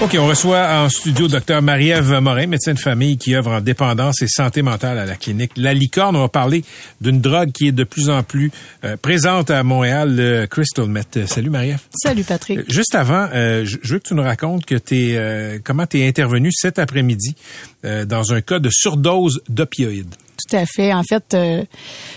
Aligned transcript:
OK, 0.00 0.16
on 0.16 0.28
reçoit 0.28 0.84
en 0.84 0.88
studio 0.88 1.26
Dr 1.26 1.60
Marie-Ève 1.60 2.20
Morin, 2.20 2.46
médecin 2.46 2.72
de 2.72 2.78
famille 2.78 3.18
qui 3.18 3.34
œuvre 3.34 3.50
en 3.50 3.60
dépendance 3.60 4.22
et 4.22 4.28
santé 4.28 4.62
mentale 4.62 4.96
à 4.96 5.04
la 5.04 5.16
clinique 5.16 5.50
La 5.56 5.74
Licorne. 5.74 6.14
On 6.14 6.20
va 6.20 6.28
parler 6.28 6.62
d'une 7.00 7.20
drogue 7.20 7.50
qui 7.50 7.66
est 7.66 7.72
de 7.72 7.82
plus 7.82 8.08
en 8.08 8.22
plus 8.22 8.52
euh, 8.84 8.96
présente 8.96 9.50
à 9.50 9.64
Montréal, 9.64 10.14
le 10.14 10.46
Crystal 10.46 10.86
Meth. 10.86 11.26
Salut 11.26 11.50
Marie-Ève. 11.50 11.80
Salut 12.00 12.22
Patrick. 12.22 12.58
Euh, 12.60 12.64
juste 12.68 12.94
avant, 12.94 13.28
euh, 13.34 13.64
je 13.64 13.92
veux 13.92 13.98
que 13.98 14.06
tu 14.06 14.14
nous 14.14 14.22
racontes 14.22 14.64
que 14.64 14.76
t'es, 14.76 15.60
comment 15.64 15.84
tu 15.84 15.98
es 15.98 16.06
intervenu 16.06 16.50
cet 16.52 16.78
après-midi 16.78 17.34
dans 17.82 18.32
un 18.32 18.40
cas 18.40 18.60
de 18.60 18.70
surdose 18.70 19.40
d'opioïdes. 19.48 20.14
Tout 20.14 20.56
à 20.56 20.64
fait. 20.64 20.94
En 20.94 21.02
fait, 21.02 21.36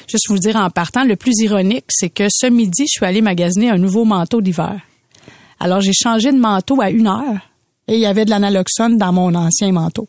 juste 0.07 0.27
vous 0.29 0.37
dire 0.37 0.55
en 0.55 0.69
partant, 0.69 1.03
le 1.03 1.15
plus 1.15 1.33
ironique, 1.39 1.85
c'est 1.89 2.09
que 2.09 2.27
ce 2.29 2.45
midi, 2.45 2.83
je 2.83 2.99
suis 2.99 3.05
allée 3.07 3.21
magasiner 3.21 3.71
un 3.71 3.79
nouveau 3.79 4.05
manteau 4.05 4.39
d'hiver. 4.39 4.79
Alors, 5.59 5.81
j'ai 5.81 5.93
changé 5.93 6.31
de 6.31 6.37
manteau 6.37 6.79
à 6.79 6.91
une 6.91 7.07
heure 7.07 7.50
et 7.87 7.95
il 7.95 7.99
y 7.99 8.05
avait 8.05 8.25
de 8.25 8.29
l'analoxone 8.29 8.97
dans 8.97 9.11
mon 9.11 9.35
ancien 9.35 9.71
manteau. 9.71 10.07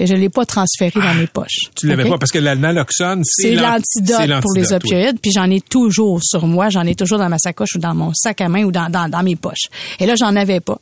Et 0.00 0.06
je 0.06 0.14
l'ai 0.14 0.30
pas 0.30 0.46
transféré 0.46 0.98
dans 0.98 1.14
mes 1.14 1.26
poches. 1.26 1.70
Tu 1.76 1.86
l'avais 1.86 2.08
pas 2.08 2.18
parce 2.18 2.32
que 2.32 2.38
l'analoxone, 2.38 3.22
c'est 3.24 3.54
l'antidote 3.54 4.40
pour 4.40 4.54
les 4.54 4.72
opioïdes. 4.72 5.20
Puis 5.20 5.30
j'en 5.30 5.48
ai 5.50 5.60
toujours 5.60 6.20
sur 6.22 6.46
moi, 6.46 6.70
j'en 6.70 6.86
ai 6.86 6.94
toujours 6.94 7.18
dans 7.18 7.28
ma 7.28 7.38
sacoche 7.38 7.76
ou 7.76 7.78
dans 7.78 7.94
mon 7.94 8.12
sac 8.14 8.40
à 8.40 8.48
main 8.48 8.64
ou 8.64 8.72
dans, 8.72 8.90
dans, 8.90 9.08
dans 9.08 9.22
mes 9.22 9.36
poches. 9.36 9.68
Et 9.98 10.06
là, 10.06 10.14
j'en 10.16 10.34
avais 10.36 10.60
pas. 10.60 10.78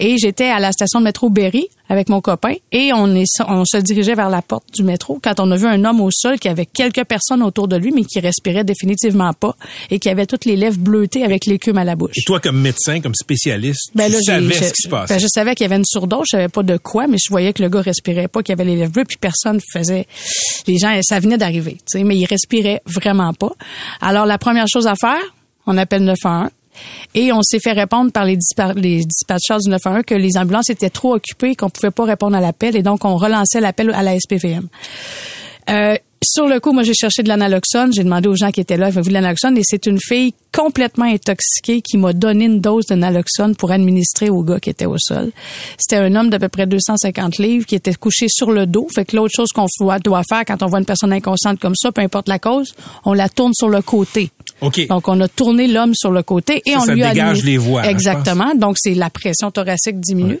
Et 0.00 0.16
j'étais 0.18 0.48
à 0.48 0.58
la 0.58 0.72
station 0.72 1.00
de 1.00 1.04
métro 1.04 1.28
Berry 1.28 1.68
avec 1.92 2.08
mon 2.08 2.22
copain 2.22 2.54
et 2.70 2.90
on 2.94 3.14
est 3.14 3.26
on 3.46 3.64
se 3.66 3.76
dirigeait 3.76 4.14
vers 4.14 4.30
la 4.30 4.40
porte 4.40 4.64
du 4.72 4.82
métro 4.82 5.20
quand 5.22 5.38
on 5.40 5.50
a 5.50 5.56
vu 5.56 5.66
un 5.66 5.84
homme 5.84 6.00
au 6.00 6.10
sol 6.10 6.38
qui 6.38 6.48
avait 6.48 6.64
quelques 6.64 7.04
personnes 7.04 7.42
autour 7.42 7.68
de 7.68 7.76
lui 7.76 7.92
mais 7.92 8.04
qui 8.04 8.18
respirait 8.18 8.64
définitivement 8.64 9.32
pas 9.34 9.54
et 9.90 9.98
qui 9.98 10.08
avait 10.08 10.24
toutes 10.24 10.46
les 10.46 10.56
lèvres 10.56 10.78
bleutées 10.78 11.22
avec 11.22 11.44
l'écume 11.44 11.76
à 11.76 11.84
la 11.84 11.94
bouche. 11.94 12.12
Et 12.16 12.22
toi 12.22 12.40
comme 12.40 12.60
médecin, 12.60 13.00
comme 13.00 13.14
spécialiste, 13.14 13.90
ben 13.94 14.10
tu 14.10 14.22
savais 14.22 14.54
ce 14.54 14.72
qui 14.72 14.82
se 14.82 14.88
passait. 14.88 15.14
Ben, 15.14 15.20
je 15.20 15.26
savais 15.28 15.54
qu'il 15.54 15.64
y 15.64 15.66
avait 15.66 15.76
une 15.76 15.84
surdose, 15.84 16.24
je 16.30 16.36
savais 16.36 16.48
pas 16.48 16.62
de 16.62 16.78
quoi 16.78 17.06
mais 17.06 17.18
je 17.18 17.30
voyais 17.30 17.52
que 17.52 17.62
le 17.62 17.68
gars 17.68 17.82
respirait 17.82 18.28
pas, 18.28 18.42
qu'il 18.42 18.54
avait 18.62 18.70
les 18.70 18.76
lèvres 18.76 19.02
puis 19.06 19.18
personne 19.20 19.60
faisait 19.72 20.06
les 20.66 20.78
gens 20.78 20.98
ça 21.02 21.20
venait 21.20 21.38
d'arriver, 21.38 21.74
tu 21.74 21.98
sais 21.98 22.04
mais 22.04 22.16
il 22.16 22.26
respirait 22.26 22.82
vraiment 22.86 23.32
pas. 23.34 23.52
Alors 24.00 24.26
la 24.26 24.38
première 24.38 24.66
chose 24.68 24.86
à 24.86 24.94
faire, 24.94 25.22
on 25.66 25.76
appelle 25.76 26.04
911 26.04 26.50
et 27.14 27.32
on 27.32 27.42
s'est 27.42 27.60
fait 27.60 27.72
répondre 27.72 28.12
par 28.12 28.24
les, 28.24 28.38
les 28.76 29.04
dispatchers 29.04 29.58
du 29.64 29.70
911 29.70 30.04
que 30.06 30.14
les 30.14 30.36
ambulances 30.36 30.70
étaient 30.70 30.90
trop 30.90 31.14
occupées, 31.14 31.54
qu'on 31.54 31.70
pouvait 31.70 31.90
pas 31.90 32.04
répondre 32.04 32.36
à 32.36 32.40
l'appel, 32.40 32.76
et 32.76 32.82
donc 32.82 33.04
on 33.04 33.16
relançait 33.16 33.60
l'appel 33.60 33.92
à 33.94 34.02
la 34.02 34.18
SPVM. 34.18 34.68
Euh, 35.70 35.96
sur 36.22 36.46
le 36.46 36.60
coup, 36.60 36.72
moi, 36.72 36.82
j'ai 36.82 36.94
cherché 36.94 37.22
de 37.22 37.28
l'analoxone. 37.28 37.92
J'ai 37.92 38.04
demandé 38.04 38.28
aux 38.28 38.36
gens 38.36 38.50
qui 38.50 38.60
étaient 38.60 38.76
là, 38.76 38.86
avez-vous 38.86 39.08
de 39.08 39.14
l'analoxone? 39.14 39.58
Et 39.58 39.62
c'est 39.64 39.86
une 39.86 39.98
fille 40.00 40.34
complètement 40.52 41.06
intoxiquée 41.06 41.80
qui 41.80 41.96
m'a 41.96 42.12
donné 42.12 42.44
une 42.44 42.60
dose 42.60 42.86
de 42.86 42.94
naloxone 42.94 43.56
pour 43.56 43.72
administrer 43.72 44.28
au 44.28 44.42
gars 44.42 44.60
qui 44.60 44.70
était 44.70 44.86
au 44.86 44.96
sol. 44.98 45.32
C'était 45.78 45.96
un 45.96 46.14
homme 46.14 46.30
d'à 46.30 46.38
peu 46.38 46.48
près 46.48 46.66
250 46.66 47.38
livres 47.38 47.66
qui 47.66 47.74
était 47.74 47.94
couché 47.94 48.26
sur 48.28 48.52
le 48.52 48.66
dos. 48.66 48.86
Fait 48.94 49.04
que 49.04 49.16
l'autre 49.16 49.32
chose 49.34 49.48
qu'on 49.50 49.66
doit 50.04 50.22
faire 50.28 50.44
quand 50.46 50.62
on 50.62 50.66
voit 50.66 50.78
une 50.78 50.84
personne 50.84 51.12
inconsciente 51.12 51.58
comme 51.58 51.74
ça, 51.74 51.90
peu 51.90 52.02
importe 52.02 52.28
la 52.28 52.38
cause, 52.38 52.74
on 53.04 53.14
la 53.14 53.28
tourne 53.28 53.54
sur 53.54 53.68
le 53.68 53.82
côté. 53.82 54.30
Donc, 54.88 55.08
on 55.08 55.20
a 55.20 55.28
tourné 55.28 55.66
l'homme 55.66 55.94
sur 55.94 56.10
le 56.10 56.22
côté 56.22 56.62
et 56.66 56.76
on 56.76 56.84
lui 56.84 57.02
a 57.02 57.12
dégage 57.12 57.44
les 57.44 57.56
voies. 57.56 57.84
Exactement. 57.88 58.54
Donc, 58.54 58.76
c'est 58.78 58.94
la 58.94 59.10
pression 59.10 59.50
thoracique 59.50 60.00
diminue. 60.00 60.38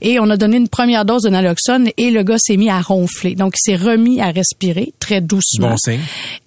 Et 0.00 0.20
on 0.20 0.30
a 0.30 0.36
donné 0.36 0.56
une 0.56 0.68
première 0.68 1.04
dose 1.04 1.22
de 1.22 1.30
naloxone 1.30 1.88
et 1.96 2.10
le 2.10 2.22
gars 2.22 2.38
s'est 2.38 2.56
mis 2.56 2.70
à 2.70 2.80
ronfler. 2.80 3.34
Donc, 3.34 3.54
il 3.56 3.72
s'est 3.72 3.76
remis 3.76 4.20
à 4.20 4.30
respirer 4.30 4.92
très 5.00 5.20
doucement. 5.20 5.70
Bon 5.70 5.76
signe. 5.76 6.00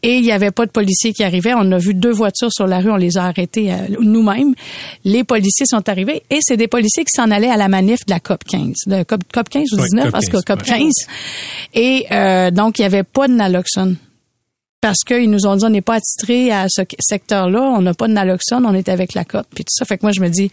Et 0.04 0.18
il 0.18 0.24
n'y 0.24 0.32
avait 0.32 0.52
pas 0.52 0.66
de 0.66 0.72
policiers 0.72 1.14
qui 1.14 1.24
arrivaient. 1.24 1.54
On 1.56 1.72
a 1.72 1.78
vu 1.78 1.94
deux 1.94 2.12
voitures 2.12 2.52
sur 2.52 2.68
la 2.68 2.80
rue. 2.80 2.92
On 2.92 2.98
les 2.98 3.18
a 3.18 3.26
arrêtés 3.26 3.72
euh, 3.72 3.78
nous-mêmes. 4.00 4.54
Les 5.04 5.24
policiers 5.24 5.66
sont 5.66 5.88
arrivés 5.90 6.24
et 6.30 6.40
c'est 6.42 6.58
des 6.58 6.68
policiers 6.68 7.04
qui 7.04 7.12
s'en 7.16 7.32
allaient 7.32 7.50
à 7.50 7.58
la 7.58 7.68
manif 7.68 8.06
de 8.06 8.12
la 8.12 8.20
COP 8.20 8.44
15. 8.46 8.74
De 8.88 9.04
COP, 9.04 9.50
15 9.50 9.74
ou 9.74 9.78
19 9.78 10.12
parce 10.12 10.28
que 10.28 10.38
COP 10.38 10.64
15. 10.64 10.92
Et 11.74 12.06
euh, 12.12 12.52
donc, 12.52 12.80
il 12.80 12.84
n'y 12.84 12.86
avait 12.86 13.04
pas 13.04 13.28
de 13.28 13.34
naloxone 13.34 13.98
parce 14.82 15.00
qu'ils 15.06 15.30
nous 15.30 15.46
ont 15.46 15.56
dit 15.56 15.66
on 15.66 15.70
n'est 15.70 15.82
pas 15.82 15.96
attitré 15.96 16.52
à 16.52 16.66
ce 16.70 16.82
secteur-là, 17.00 17.62
on 17.62 17.82
n'a 17.82 17.94
pas 17.94 18.08
de 18.08 18.14
naloxone, 18.14 18.66
on 18.66 18.74
est 18.74 18.90
avec 18.90 19.14
la 19.14 19.26
COP, 19.26 19.46
puis 19.54 19.64
tout 19.64 19.74
ça. 19.74 19.86
Fait 19.86 19.98
que 19.98 20.06
moi, 20.06 20.12
je 20.12 20.22
me 20.22 20.30
dis, 20.30 20.52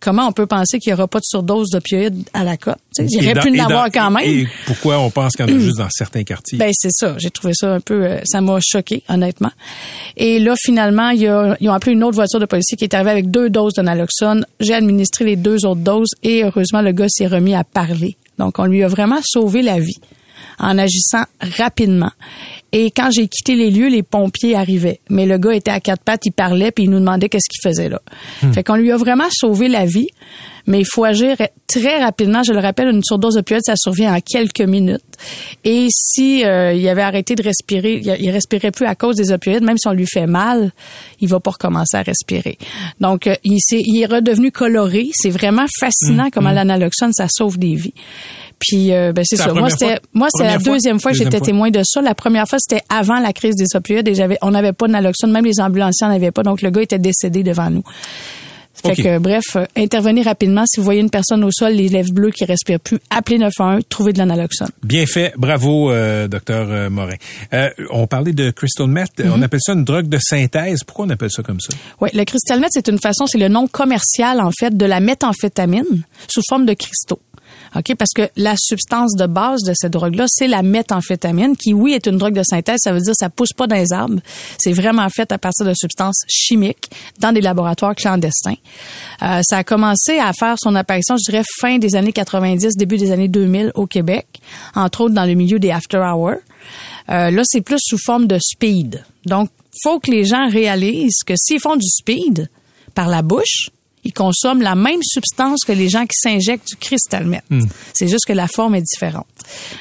comment 0.00 0.26
on 0.26 0.32
peut 0.32 0.46
penser 0.46 0.78
qu'il 0.78 0.92
n'y 0.92 0.94
aura 0.94 1.06
pas 1.06 1.20
de 1.20 1.24
surdose 1.24 1.70
d'opioïdes 1.70 2.28
à 2.32 2.42
la 2.42 2.56
COP? 2.56 2.76
Il 2.98 3.10
y 3.10 3.18
aurait 3.18 3.40
pu 3.40 3.60
en 3.60 3.64
avoir 3.64 3.90
quand 3.92 4.10
même. 4.10 4.28
Et 4.28 4.48
pourquoi 4.66 4.98
on 4.98 5.10
pense 5.10 5.34
qu'il 5.34 5.48
y 5.48 5.52
en 5.52 5.56
a 5.56 5.58
juste 5.60 5.78
dans 5.78 5.90
certains 5.90 6.24
quartiers? 6.24 6.58
Ben 6.58 6.70
c'est 6.72 6.92
ça. 6.92 7.14
J'ai 7.18 7.30
trouvé 7.30 7.52
ça 7.54 7.74
un 7.74 7.80
peu... 7.80 8.04
Euh, 8.04 8.20
ça 8.24 8.40
m'a 8.40 8.58
choqué, 8.60 9.02
honnêtement. 9.08 9.52
Et 10.16 10.40
là, 10.40 10.54
finalement, 10.58 11.10
ils 11.10 11.28
ont 11.28 11.72
appelé 11.72 11.92
une 11.92 12.02
autre 12.02 12.16
voiture 12.16 12.40
de 12.40 12.46
policier 12.46 12.76
qui 12.76 12.84
est 12.84 12.94
arrivée 12.94 13.10
avec 13.10 13.30
deux 13.30 13.50
doses 13.50 13.74
de 13.74 13.82
naloxone. 13.82 14.44
J'ai 14.58 14.74
administré 14.74 15.24
les 15.24 15.36
deux 15.36 15.64
autres 15.64 15.80
doses 15.80 16.10
et 16.22 16.42
heureusement, 16.42 16.82
le 16.82 16.92
gars 16.92 17.08
s'est 17.08 17.26
remis 17.26 17.54
à 17.54 17.64
parler. 17.64 18.16
Donc, 18.38 18.58
on 18.58 18.64
lui 18.64 18.82
a 18.82 18.88
vraiment 18.88 19.20
sauvé 19.22 19.62
la 19.62 19.78
vie 19.78 19.98
en 20.58 20.78
agissant 20.78 21.24
rapidement. 21.40 22.10
Et 22.72 22.90
quand 22.90 23.10
j'ai 23.10 23.28
quitté 23.28 23.54
les 23.54 23.70
lieux, 23.70 23.88
les 23.88 24.02
pompiers 24.02 24.54
arrivaient. 24.54 25.00
Mais 25.08 25.26
le 25.26 25.38
gars 25.38 25.54
était 25.54 25.70
à 25.70 25.80
quatre 25.80 26.02
pattes, 26.02 26.26
il 26.26 26.32
parlait, 26.32 26.70
puis 26.70 26.84
il 26.84 26.90
nous 26.90 27.00
demandait 27.00 27.28
qu'est-ce 27.28 27.48
qu'il 27.48 27.68
faisait 27.68 27.88
là. 27.88 28.00
Hmm. 28.42 28.52
Fait 28.52 28.64
qu'on 28.64 28.76
lui 28.76 28.92
a 28.92 28.96
vraiment 28.96 29.28
sauvé 29.30 29.68
la 29.68 29.86
vie, 29.86 30.08
mais 30.68 30.80
il 30.80 30.86
faut 30.86 31.02
agir 31.04 31.36
très 31.66 31.98
rapidement. 31.98 32.42
Je 32.42 32.52
le 32.52 32.60
rappelle, 32.60 32.88
une 32.88 33.02
surdose 33.02 33.34
d'opioïdes, 33.34 33.62
ça 33.64 33.72
survient 33.74 34.14
en 34.14 34.20
quelques 34.20 34.60
minutes. 34.60 35.02
Et 35.64 35.86
si 35.90 36.44
euh, 36.44 36.74
il 36.74 36.86
avait 36.88 37.02
arrêté 37.02 37.34
de 37.34 37.42
respirer, 37.42 38.00
il 38.20 38.30
respirait 38.30 38.70
plus 38.70 38.86
à 38.86 38.94
cause 38.94 39.16
des 39.16 39.32
opioïdes, 39.32 39.62
même 39.62 39.78
si 39.78 39.88
on 39.88 39.92
lui 39.92 40.06
fait 40.06 40.26
mal, 40.26 40.72
il 41.20 41.28
va 41.28 41.40
pas 41.40 41.52
recommencer 41.52 41.96
à 41.96 42.02
respirer. 42.02 42.58
Donc, 43.00 43.26
euh, 43.26 43.34
il, 43.44 43.54
est, 43.54 43.80
il 43.80 44.02
est 44.02 44.06
redevenu 44.06 44.52
coloré. 44.52 45.08
C'est 45.14 45.30
vraiment 45.30 45.64
fascinant 45.80 46.26
hmm. 46.26 46.30
comment 46.32 46.50
hmm. 46.50 46.56
l'analoxone, 46.56 47.12
ça 47.14 47.26
sauve 47.30 47.58
des 47.58 47.74
vies. 47.74 47.94
Puis 48.58 48.92
euh, 48.92 49.12
ben 49.12 49.24
c'est 49.24 49.36
ça. 49.36 49.54
Moi 49.54 49.70
c'était 49.70 50.00
moi 50.14 50.26
c'est 50.32 50.42
la 50.42 50.58
deuxième 50.58 50.98
fois 50.98 51.12
que 51.12 51.16
j'étais 51.16 51.38
témoin 51.38 51.70
de 51.70 51.80
ça. 51.84 52.02
La 52.02 52.16
première 52.16 52.48
fois 52.48 52.58
c'était 52.58 52.82
avant 52.88 53.20
la 53.20 53.32
crise 53.32 53.54
des 53.54 53.76
opioïdes 53.76 54.08
et 54.08 54.16
j'avais 54.16 54.36
on 54.42 54.50
n'avait 54.50 54.72
pas 54.72 54.88
de 54.88 54.92
naloxone, 54.92 55.30
même 55.30 55.44
les 55.44 55.60
ambulanciers 55.60 56.08
n'en 56.08 56.12
avaient 56.12 56.32
pas. 56.32 56.42
Donc 56.42 56.60
le 56.60 56.70
gars 56.70 56.82
était 56.82 56.98
décédé 56.98 57.44
devant 57.44 57.70
nous. 57.70 57.84
Fait 58.84 58.94
que, 58.94 59.18
bref, 59.18 59.44
euh, 59.56 59.64
intervenez 59.76 60.22
rapidement. 60.22 60.64
Si 60.66 60.78
vous 60.78 60.84
voyez 60.84 61.00
une 61.00 61.10
personne 61.10 61.44
au 61.44 61.50
sol, 61.50 61.72
les 61.72 61.88
lèvres 61.88 62.12
bleues 62.12 62.30
qui 62.30 62.44
respirent 62.44 62.80
plus, 62.80 62.98
appelez 63.10 63.38
911, 63.38 63.82
trouvez 63.88 64.12
de 64.12 64.18
l'analoxone. 64.18 64.68
Bien 64.82 65.06
fait. 65.06 65.32
Bravo, 65.36 65.90
euh, 65.90 66.28
docteur 66.28 66.68
euh, 66.70 66.90
Morin. 66.90 67.16
Euh, 67.52 67.68
on 67.90 68.06
parlait 68.06 68.32
de 68.32 68.50
crystal 68.50 68.86
meth. 68.86 69.12
On 69.24 69.36
mhm. 69.36 69.42
appelle 69.42 69.60
ça 69.62 69.72
une 69.72 69.84
drogue 69.84 70.08
de 70.08 70.18
synthèse. 70.20 70.84
Pourquoi 70.84 71.06
on 71.06 71.10
appelle 71.10 71.30
ça 71.30 71.42
comme 71.42 71.60
ça? 71.60 71.74
Oui, 72.00 72.10
le 72.14 72.24
crystal 72.24 72.60
meth, 72.60 72.70
c'est 72.72 72.88
une 72.88 73.00
façon, 73.00 73.26
c'est 73.26 73.38
le 73.38 73.48
nom 73.48 73.66
commercial, 73.66 74.40
en 74.40 74.50
fait, 74.58 74.76
de 74.76 74.86
la 74.86 75.00
méthamphétamine 75.00 76.02
sous 76.28 76.42
forme 76.48 76.66
de 76.66 76.74
cristaux. 76.74 77.20
OK? 77.76 77.94
Parce 77.96 78.12
que 78.14 78.28
la 78.36 78.54
substance 78.56 79.14
de 79.14 79.26
base 79.26 79.62
de 79.62 79.72
cette 79.74 79.92
drogue-là, 79.92 80.24
c'est 80.28 80.48
la 80.48 80.62
méthamphétamine, 80.62 81.56
qui, 81.56 81.74
oui, 81.74 81.92
est 81.92 82.06
une 82.06 82.18
drogue 82.18 82.34
de 82.34 82.42
synthèse. 82.42 82.78
Ça 82.82 82.92
veut 82.92 83.00
dire 83.00 83.12
que 83.12 83.18
ça 83.18 83.30
pousse 83.30 83.52
pas 83.52 83.66
dans 83.66 83.76
les 83.76 83.92
arbres. 83.92 84.20
C'est 84.58 84.72
vraiment 84.72 85.08
fait 85.10 85.30
à 85.32 85.38
partir 85.38 85.66
de 85.66 85.72
substances 85.74 86.22
chimiques 86.28 86.90
dans 87.20 87.32
des 87.32 87.40
laboratoires 87.40 87.94
clandestins. 87.94 88.56
Euh, 89.22 89.40
ça 89.42 89.58
a 89.58 89.64
commencé 89.64 90.18
à 90.18 90.32
faire 90.32 90.56
son 90.58 90.74
apparition, 90.74 91.16
je 91.16 91.30
dirais, 91.30 91.44
fin 91.60 91.78
des 91.78 91.96
années 91.96 92.12
90, 92.12 92.76
début 92.76 92.96
des 92.96 93.12
années 93.12 93.28
2000 93.28 93.72
au 93.74 93.86
Québec, 93.86 94.26
entre 94.74 95.02
autres 95.02 95.14
dans 95.14 95.24
le 95.24 95.34
milieu 95.34 95.58
des 95.58 95.70
after 95.70 95.98
hours. 95.98 96.38
Euh, 97.10 97.30
là, 97.30 97.42
c'est 97.44 97.60
plus 97.60 97.80
sous 97.80 97.98
forme 97.98 98.26
de 98.26 98.38
speed. 98.38 99.04
Donc, 99.26 99.50
faut 99.82 100.00
que 100.00 100.10
les 100.10 100.24
gens 100.24 100.48
réalisent 100.48 101.22
que 101.26 101.34
s'ils 101.36 101.60
font 101.60 101.76
du 101.76 101.86
speed 101.86 102.48
par 102.94 103.08
la 103.08 103.22
bouche, 103.22 103.70
ils 104.08 104.12
consomment 104.12 104.62
la 104.62 104.74
même 104.74 105.02
substance 105.02 105.60
que 105.66 105.72
les 105.72 105.90
gens 105.90 106.06
qui 106.06 106.16
s'injectent 106.18 106.66
du 106.66 106.76
cristal 106.76 107.26
meth. 107.26 107.44
Hmm. 107.50 107.66
C'est 107.92 108.08
juste 108.08 108.24
que 108.26 108.32
la 108.32 108.48
forme 108.48 108.74
est 108.74 108.80
différente. 108.80 109.26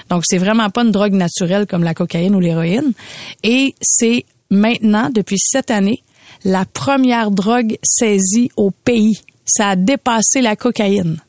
Donc, 0.10 0.24
c'est 0.26 0.38
vraiment 0.38 0.70
pas 0.70 0.84
une 0.84 0.92
drogue 0.92 1.14
naturelle 1.14 1.66
comme 1.66 1.84
la 1.84 1.94
cocaïne 1.94 2.36
ou 2.36 2.42
l'héroïne. 2.42 2.92
Et 3.44 3.74
c'est 3.82 4.26
maintenant, 4.52 5.10
depuis 5.10 5.38
cette 5.40 5.72
année, 5.72 6.04
la 6.44 6.66
première 6.66 7.32
drogue 7.32 7.78
saisie 7.84 8.52
au 8.58 8.72
pays. 8.72 9.18
Ça 9.46 9.70
a 9.70 9.76
dépassé 9.78 10.42
la 10.42 10.58
cocaïne. 10.58 11.22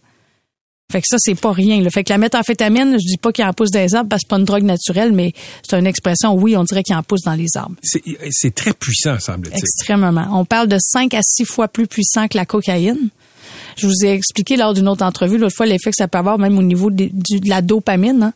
Fait 0.91 1.03
que 1.03 1.07
ça, 1.07 1.17
c'est 1.19 1.35
pas 1.35 1.53
rien. 1.53 1.83
Le 1.83 1.91
fait 1.91 2.03
que 2.03 2.09
la 2.09 2.17
méthamphétamine, 2.17 2.93
je 2.93 3.07
dis 3.07 3.19
pas 3.19 3.31
qu'il 3.31 3.45
en 3.45 3.53
pousse 3.53 3.71
des 3.71 3.95
arbres 3.95 4.09
parce 4.09 4.23
que 4.23 4.25
c'est 4.25 4.31
pas 4.31 4.39
une 4.39 4.47
drogue 4.47 4.63
naturelle, 4.63 5.13
mais 5.13 5.35
c'est 5.63 5.79
une 5.79 5.87
expression, 5.87 6.33
oui, 6.33 6.57
on 6.57 6.65
dirait 6.65 6.83
qu'il 6.83 6.97
en 6.97 7.03
pousse 7.03 7.21
dans 7.21 7.35
les 7.35 7.49
arbres. 7.57 7.75
C'est 7.83 8.03
c'est 8.31 8.55
très 8.55 8.73
puissant, 8.73 9.21
semble-t-il. 9.21 9.59
Extrêmement. 9.59 10.27
On 10.33 10.47
parle 10.47 10.67
de 10.67 10.79
5 10.81 11.13
à 11.13 11.21
6 11.23 11.45
fois 11.45 11.69
plus 11.69 11.87
puissant 11.87 12.27
que 12.27 12.39
la 12.39 12.47
cocaïne. 12.47 13.11
Je 13.77 13.87
vous 13.87 14.05
ai 14.05 14.13
expliqué 14.13 14.57
lors 14.57 14.75
d'une 14.75 14.89
autre 14.89 15.05
entrevue 15.05 15.39
l'autre 15.39 15.55
fois 15.57 15.67
l'effet 15.67 15.91
que 15.91 15.97
ça 15.97 16.09
peut 16.09 16.19
avoir 16.19 16.39
même 16.39 16.59
au 16.59 16.63
niveau 16.63 16.91
de, 16.91 17.07
de 17.13 17.49
la 17.49 17.63
dopamine. 17.63 18.23
hein. 18.23 18.33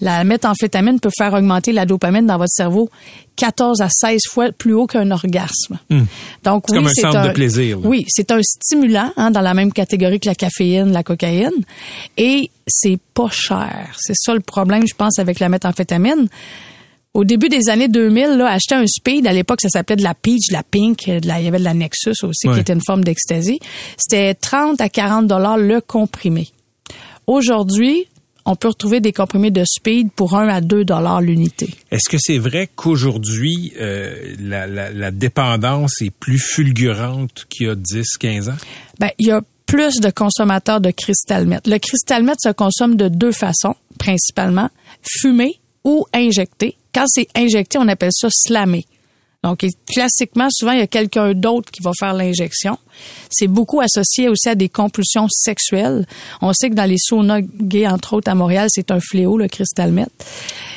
La 0.00 0.24
méthamphétamine 0.24 0.98
peut 1.00 1.10
faire 1.16 1.34
augmenter 1.34 1.72
la 1.72 1.84
dopamine 1.86 2.26
dans 2.26 2.38
votre 2.38 2.52
cerveau 2.52 2.88
14 3.36 3.80
à 3.82 3.88
16 3.90 4.20
fois 4.30 4.52
plus 4.52 4.74
haut 4.74 4.86
qu'un 4.86 5.10
orgasme. 5.10 5.78
Donc 6.44 6.64
Hmm. 6.68 6.72
C'est 6.72 6.78
oui, 6.78 6.78
comme 6.78 6.86
un 6.86 6.94
centre 6.94 7.28
de 7.28 7.32
plaisir, 7.32 7.78
là. 7.80 7.88
Oui, 7.88 8.04
c'est 8.08 8.30
un 8.30 8.40
stimulant 8.42 9.12
hein, 9.16 9.30
dans 9.30 9.40
la 9.40 9.54
même 9.54 9.72
catégorie 9.72 10.20
que 10.20 10.28
la 10.28 10.34
caféine, 10.34 10.92
la 10.92 11.02
cocaïne, 11.02 11.50
et 12.16 12.50
c'est 12.66 12.98
pas 13.14 13.28
cher. 13.30 13.88
C'est 13.98 14.14
ça 14.16 14.34
le 14.34 14.40
problème, 14.40 14.84
je 14.88 14.94
pense, 14.94 15.18
avec 15.18 15.38
la 15.40 15.48
méthamphétamine. 15.48 16.28
Au 17.12 17.24
début 17.24 17.48
des 17.48 17.68
années 17.68 17.88
2000, 17.88 18.36
là, 18.38 18.46
acheter 18.52 18.76
un 18.76 18.86
speed, 18.86 19.26
à 19.26 19.32
l'époque, 19.32 19.60
ça 19.60 19.68
s'appelait 19.68 19.96
de 19.96 20.04
la 20.04 20.14
peach, 20.14 20.48
de 20.48 20.52
la 20.52 20.62
pink, 20.62 21.06
de 21.08 21.26
la- 21.26 21.40
il 21.40 21.44
y 21.44 21.48
avait 21.48 21.58
de 21.58 21.64
la 21.64 21.74
Nexus 21.74 22.10
aussi, 22.22 22.46
Ouais. 22.46 22.54
qui 22.54 22.60
était 22.60 22.72
une 22.72 22.84
forme 22.86 23.02
d'ecstasy. 23.02 23.58
C'était 23.98 24.34
30 24.34 24.80
à 24.80 24.88
40 24.88 25.26
dollars 25.26 25.58
le 25.58 25.80
comprimé. 25.80 26.48
Aujourd'hui, 27.26 28.06
on 28.46 28.54
peut 28.56 28.68
retrouver 28.68 29.00
des 29.00 29.12
comprimés 29.12 29.50
de 29.50 29.64
speed 29.64 30.10
pour 30.12 30.36
1 30.36 30.48
à 30.48 30.60
2 30.60 30.84
dollars 30.84 31.20
l'unité. 31.20 31.70
Est-ce 31.90 32.08
que 32.08 32.16
c'est 32.18 32.38
vrai 32.38 32.68
qu'aujourd'hui, 32.74 33.72
euh, 33.80 34.14
la, 34.40 34.66
la, 34.66 34.90
la 34.90 35.10
dépendance 35.10 36.00
est 36.02 36.10
plus 36.10 36.38
fulgurante 36.38 37.44
qu'il 37.48 37.66
y 37.66 37.70
a 37.70 37.74
10, 37.74 38.06
15 38.18 38.48
ans? 38.48 38.56
Ben, 38.98 39.10
il 39.18 39.26
y 39.26 39.30
a 39.32 39.42
plus 39.66 40.00
de 40.00 40.10
consommateurs 40.10 40.80
de 40.80 40.90
cristal 40.90 41.46
meth. 41.46 41.66
Le 41.66 41.78
cristal 41.78 42.22
meth 42.22 42.38
se 42.42 42.50
consomme 42.50 42.96
de 42.96 43.08
deux 43.08 43.32
façons, 43.32 43.74
principalement, 43.98 44.68
fumé 45.02 45.60
ou 45.84 46.06
injecté. 46.12 46.76
Quand 46.94 47.04
c'est 47.06 47.28
injecté, 47.36 47.78
on 47.78 47.88
appelle 47.88 48.12
ça 48.12 48.28
slammer. 48.30 48.84
Donc, 49.42 49.64
classiquement, 49.86 50.48
souvent, 50.50 50.72
il 50.72 50.80
y 50.80 50.82
a 50.82 50.86
quelqu'un 50.86 51.32
d'autre 51.32 51.70
qui 51.70 51.82
va 51.82 51.92
faire 51.98 52.12
l'injection. 52.12 52.78
C'est 53.30 53.46
beaucoup 53.46 53.80
associé 53.80 54.28
aussi 54.28 54.50
à 54.50 54.54
des 54.54 54.68
compulsions 54.68 55.28
sexuelles. 55.30 56.06
On 56.42 56.52
sait 56.52 56.68
que 56.68 56.74
dans 56.74 56.84
les 56.84 56.98
saunas 56.98 57.40
gays, 57.40 57.86
entre 57.86 58.14
autres 58.14 58.30
à 58.30 58.34
Montréal, 58.34 58.68
c'est 58.70 58.90
un 58.90 59.00
fléau, 59.00 59.38
le 59.38 59.48
cristal 59.48 59.92
meth. 59.92 60.10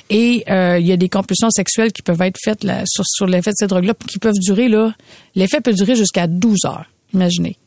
Et 0.09 0.45
euh, 0.49 0.79
il 0.79 0.87
y 0.87 0.93
a 0.93 0.97
des 0.97 1.09
compulsions 1.09 1.49
sexuelles 1.49 1.91
qui 1.91 2.01
peuvent 2.03 2.21
être 2.21 2.37
faites 2.41 2.65
sur, 2.85 3.03
sur 3.05 3.25
l'effet 3.25 3.51
de 3.51 3.57
ces 3.57 3.67
drogues-là, 3.67 3.95
qui 4.07 4.17
peuvent 4.17 4.39
durer, 4.39 4.69
là, 4.69 4.93
l'effet 5.35 5.59
peut 5.59 5.73
durer 5.73 5.95
jusqu'à 5.95 6.27
12 6.27 6.59
heures. 6.65 6.85
Imaginez. 7.13 7.57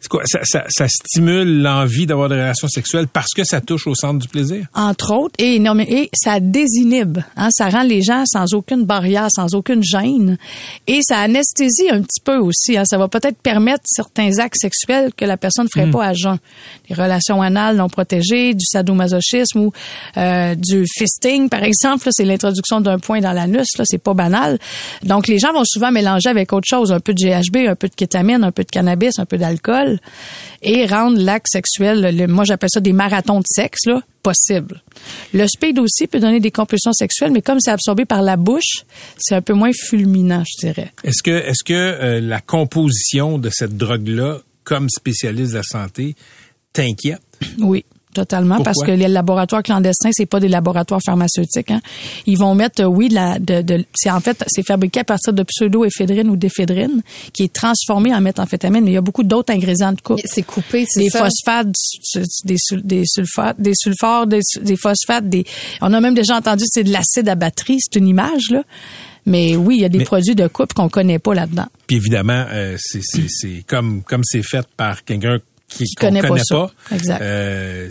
C'est 0.00 0.08
quoi? 0.08 0.22
Ça, 0.26 0.40
ça, 0.44 0.64
ça 0.68 0.86
stimule 0.88 1.62
l'envie 1.62 2.06
d'avoir 2.06 2.28
des 2.28 2.36
relations 2.36 2.68
sexuelles 2.68 3.08
parce 3.08 3.32
que 3.34 3.44
ça 3.44 3.60
touche 3.60 3.86
au 3.86 3.94
centre 3.94 4.18
du 4.20 4.28
plaisir? 4.28 4.66
entre 4.74 5.12
autres, 5.14 5.34
et, 5.38 5.56
énorme- 5.56 5.80
et 5.88 6.08
ça 6.14 6.40
désinhibe. 6.40 7.18
Hein, 7.36 7.48
ça 7.50 7.68
rend 7.68 7.82
les 7.82 8.02
gens 8.02 8.22
sans 8.26 8.54
aucune 8.54 8.84
barrière, 8.84 9.28
sans 9.30 9.54
aucune 9.54 9.82
gêne. 9.82 10.38
Et 10.86 11.00
ça 11.02 11.18
anesthésie 11.18 11.90
un 11.90 12.02
petit 12.02 12.20
peu 12.22 12.36
aussi. 12.36 12.76
Hein, 12.76 12.84
ça 12.84 12.98
va 12.98 13.08
peut-être 13.08 13.38
permettre 13.38 13.82
certains 13.86 14.38
actes 14.38 14.56
sexuels 14.58 15.12
que 15.16 15.24
la 15.24 15.36
personne 15.36 15.64
ne 15.64 15.68
ferait 15.80 15.90
pas 15.90 16.06
à 16.06 16.12
jeun. 16.14 16.38
Des 16.88 16.94
relations 16.94 17.42
anales 17.42 17.76
non 17.76 17.88
protégées, 17.88 18.54
du 18.54 18.64
sadomasochisme 18.64 19.58
ou 19.60 19.72
euh, 20.16 20.54
du 20.54 20.84
fisting, 20.86 21.48
par 21.48 21.62
exemple. 21.64 22.08
C'est 22.10 22.24
l'introduction 22.24 22.80
d'un 22.80 22.98
point 22.98 23.20
dans 23.20 23.32
l'anus. 23.32 23.66
Là, 23.78 23.84
c'est 23.86 23.98
pas 24.02 24.14
banal. 24.14 24.58
Donc, 25.02 25.26
les 25.28 25.38
gens 25.38 25.52
vont 25.52 25.64
souvent 25.64 25.90
mélanger 25.90 26.28
avec 26.28 26.52
autre 26.52 26.66
chose. 26.68 26.92
Un 26.92 27.00
peu 27.00 27.14
de 27.14 27.20
GHB, 27.20 27.68
un 27.68 27.74
peu 27.74 27.88
de 27.88 27.94
kétamine, 27.94 28.44
un 28.44 28.52
peu 28.52 28.64
de 28.64 28.70
cannabis, 28.70 29.18
un 29.18 29.24
peu 29.26 29.38
d'alcool 29.38 29.67
et 30.62 30.86
rendre 30.86 31.18
l'acte 31.20 31.46
sexuel, 31.50 32.16
le- 32.16 32.26
moi 32.26 32.44
j'appelle 32.44 32.70
ça 32.72 32.80
des 32.80 32.92
marathons 32.92 33.38
de 33.40 33.44
sexe, 33.46 33.86
là, 33.86 34.02
possible. 34.22 34.82
Le 35.32 35.46
speed 35.46 35.78
aussi 35.78 36.06
peut 36.06 36.20
donner 36.20 36.40
des 36.40 36.50
compulsions 36.50 36.92
sexuelles, 36.92 37.30
mais 37.32 37.42
comme 37.42 37.60
c'est 37.60 37.70
absorbé 37.70 38.04
par 38.04 38.22
la 38.22 38.36
bouche, 38.36 38.84
c'est 39.18 39.34
un 39.34 39.42
peu 39.42 39.52
moins 39.54 39.72
fulminant, 39.72 40.42
je 40.44 40.66
dirais. 40.66 40.92
Est-ce 41.04 41.22
que, 41.22 41.30
est-ce 41.30 41.62
que 41.64 41.72
euh, 41.74 42.20
la 42.20 42.40
composition 42.40 43.38
de 43.38 43.50
cette 43.50 43.76
drogue-là, 43.76 44.38
comme 44.64 44.88
spécialiste 44.88 45.52
de 45.52 45.58
la 45.58 45.62
santé, 45.62 46.14
t'inquiète? 46.72 47.20
Oui. 47.58 47.84
Totalement, 48.18 48.56
Pourquoi? 48.56 48.72
parce 48.74 48.84
que 48.84 48.90
les 48.90 49.06
laboratoires 49.06 49.62
clandestins, 49.62 50.10
c'est 50.12 50.26
pas 50.26 50.40
des 50.40 50.48
laboratoires 50.48 51.00
pharmaceutiques. 51.04 51.70
Hein. 51.70 51.80
Ils 52.26 52.36
vont 52.36 52.52
mettre, 52.56 52.82
euh, 52.82 52.86
oui, 52.86 53.08
de 53.08 53.14
la, 53.14 53.38
de, 53.38 53.62
de- 53.62 53.84
c'est 53.94 54.10
en 54.10 54.18
fait, 54.18 54.42
c'est 54.48 54.66
fabriqué 54.66 55.00
à 55.00 55.04
partir 55.04 55.32
de 55.32 55.44
pseudoéphédrine 55.44 56.28
ou 56.28 56.36
d'éphédrine, 56.36 57.02
qui 57.32 57.44
est 57.44 57.52
transformé 57.52 58.12
en 58.12 58.20
méthamphétamine. 58.20 58.82
Mais 58.84 58.90
il 58.90 58.94
y 58.94 58.96
a 58.96 59.00
beaucoup 59.02 59.22
d'autres 59.22 59.52
ingrédients 59.54 59.92
de 59.92 60.00
coupe. 60.00 60.18
C'est 60.24 60.42
coupé, 60.42 60.84
c'est 60.88 61.00
des 61.00 61.10
ça? 61.10 61.20
phosphates, 61.20 61.68
des, 62.44 62.56
sul- 62.58 62.82
des 62.82 63.02
sulfates, 63.06 63.60
des 63.60 63.72
sulfures, 63.76 64.26
des, 64.26 64.40
phosphates, 64.76 65.28
des. 65.28 65.44
On 65.80 65.92
a 65.92 66.00
même 66.00 66.14
déjà 66.14 66.36
entendu 66.36 66.64
c'est 66.66 66.82
de 66.84 66.90
l'acide 66.92 67.28
à 67.28 67.36
batterie, 67.36 67.76
c'est 67.78 67.98
une 67.98 68.08
image 68.08 68.50
là. 68.50 68.62
Mais 69.26 69.56
oui, 69.56 69.76
il 69.76 69.82
y 69.82 69.84
a 69.84 69.90
des 69.90 69.98
Mais- 69.98 70.04
produits 70.04 70.34
de 70.34 70.46
coupe 70.46 70.72
qu'on 70.72 70.88
connaît 70.88 71.18
pas 71.18 71.34
là-dedans. 71.34 71.66
Puis 71.86 71.96
évidemment, 71.96 72.46
euh, 72.50 72.76
c'est 72.80 73.62
comme, 73.66 74.02
comme 74.02 74.22
c'est 74.24 74.42
fait 74.42 74.66
par 74.76 75.04
quelqu'un 75.04 75.38
qui, 75.68 75.84
qu'on 75.94 76.06
connaît 76.06 76.22
pas 76.22 76.36
pas. 76.48 76.72
Exact. 76.92 77.20
euh, 77.20 77.88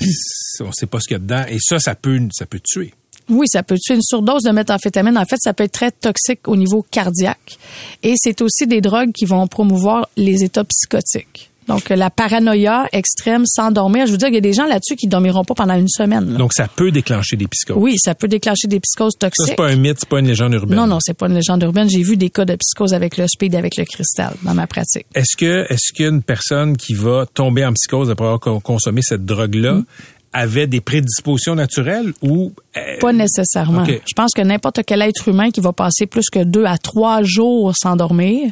on 0.62 0.71
sait 0.71 0.88
pas 0.88 1.00
ce 1.00 1.07
qu'il 1.07 1.15
y 1.15 1.18
a 1.18 1.19
dedans. 1.19 1.45
Et 1.47 1.57
ça, 1.59 1.79
ça 1.79 1.95
peut, 1.95 2.19
ça 2.31 2.45
peut 2.45 2.59
tuer. 2.63 2.94
Oui, 3.29 3.45
ça 3.47 3.62
peut 3.62 3.77
tuer 3.77 3.95
une 3.95 4.01
surdose 4.01 4.44
de 4.44 4.51
méthamphétamine. 4.51 5.18
En 5.18 5.25
fait, 5.25 5.38
ça 5.39 5.53
peut 5.53 5.65
être 5.65 5.74
très 5.74 5.91
toxique 5.91 6.47
au 6.47 6.56
niveau 6.56 6.85
cardiaque. 6.89 7.57
Et 8.01 8.13
c'est 8.15 8.41
aussi 8.41 8.68
des 8.68 8.79
drogues 8.81 9.12
qui 9.12 9.25
vont 9.25 9.45
promouvoir 9.47 10.09
les 10.15 10.44
états 10.44 10.63
psychotiques. 10.63 11.51
Donc, 11.68 11.90
la 11.90 12.10
paranoïa 12.10 12.88
extrême, 12.94 13.44
s'endormir. 13.46 14.06
Je 14.08 14.12
veux 14.14 14.18
dire, 14.18 14.30
il 14.30 14.34
y 14.36 14.38
a 14.38 14.42
des 14.42 14.54
gens 14.54 14.66
là-dessus 14.66 14.96
qui 14.96 15.08
dormiront 15.08 15.44
pas 15.44 15.54
pendant 15.54 15.75
une 15.75 15.88
semaine. 15.90 16.31
là. 16.31 16.38
Donc, 16.38 16.54
ça 16.54 16.68
peut 16.68 16.92
déclencher 16.92 17.36
des 17.36 17.48
psychoses. 17.48 17.78
oui, 17.78 17.96
ça 17.98 18.16
peut 18.16 18.28
déclencher 18.28 18.68
des 18.68 18.80
psychoses 18.80 19.14
Ça, 19.19 19.28
toxiques. 19.30 19.48
c'est 19.50 19.56
pas 19.56 19.68
un 19.68 19.75
mythe, 19.75 19.98
c'est 20.00 20.10
pas 20.10 20.19
une 20.19 20.28
légende 20.28 20.54
urbaine. 20.54 20.78
non, 20.78 20.88
non, 20.88 21.00
c'est 21.02 21.14
pas 21.18 21.28
une 21.28 21.34
légende 21.36 21.64
urbaine. 21.64 21.90
J'ai 21.90 22.04
vu 22.04 22.16
des 22.18 22.30
cas 22.30 22.46
de 22.46 22.56
psychose 22.56 22.94
avec 22.94 23.18
le 23.18 23.28
speed, 23.28 23.56
avec 23.56 23.75
le 23.78 23.86
cristal 23.86 24.34
dans 24.44 24.54
ma 24.54 24.66
pratique. 24.68 25.06
Est-ce 25.14 25.36
que, 25.36 25.66
est-ce 25.72 25.92
qu'une 25.94 26.22
personne 26.24 26.78
qui 26.78 26.94
va 26.94 27.25
tomber 27.34 27.66
en 27.66 27.74
psychose 27.74 28.10
après 28.10 28.25
avoir 28.25 28.40
con- 28.40 28.60
consommé 28.60 29.02
cette 29.02 29.25
drogue-là 29.25 29.74
Mm. 29.74 29.86
avait 30.34 30.68
des 30.68 30.81
prédispositions 30.81 31.56
naturelles 31.56 32.14
ou 32.22 32.52
euh, 32.78 32.80
Pas 33.00 33.12
nécessairement. 33.14 33.84
Je 33.86 34.14
pense 34.16 34.31
que 34.34 34.42
n'importe 34.42 34.81
quel 34.86 35.02
être 35.02 35.28
humain 35.28 35.50
qui 35.52 35.62
va 35.62 35.74
passer 35.74 36.06
plus 36.06 36.30
que 36.30 36.44
deux 36.44 36.66
à 36.66 36.78
trois 36.78 37.24
jours 37.24 37.74
sans 37.75 37.96
dormir 37.96 38.52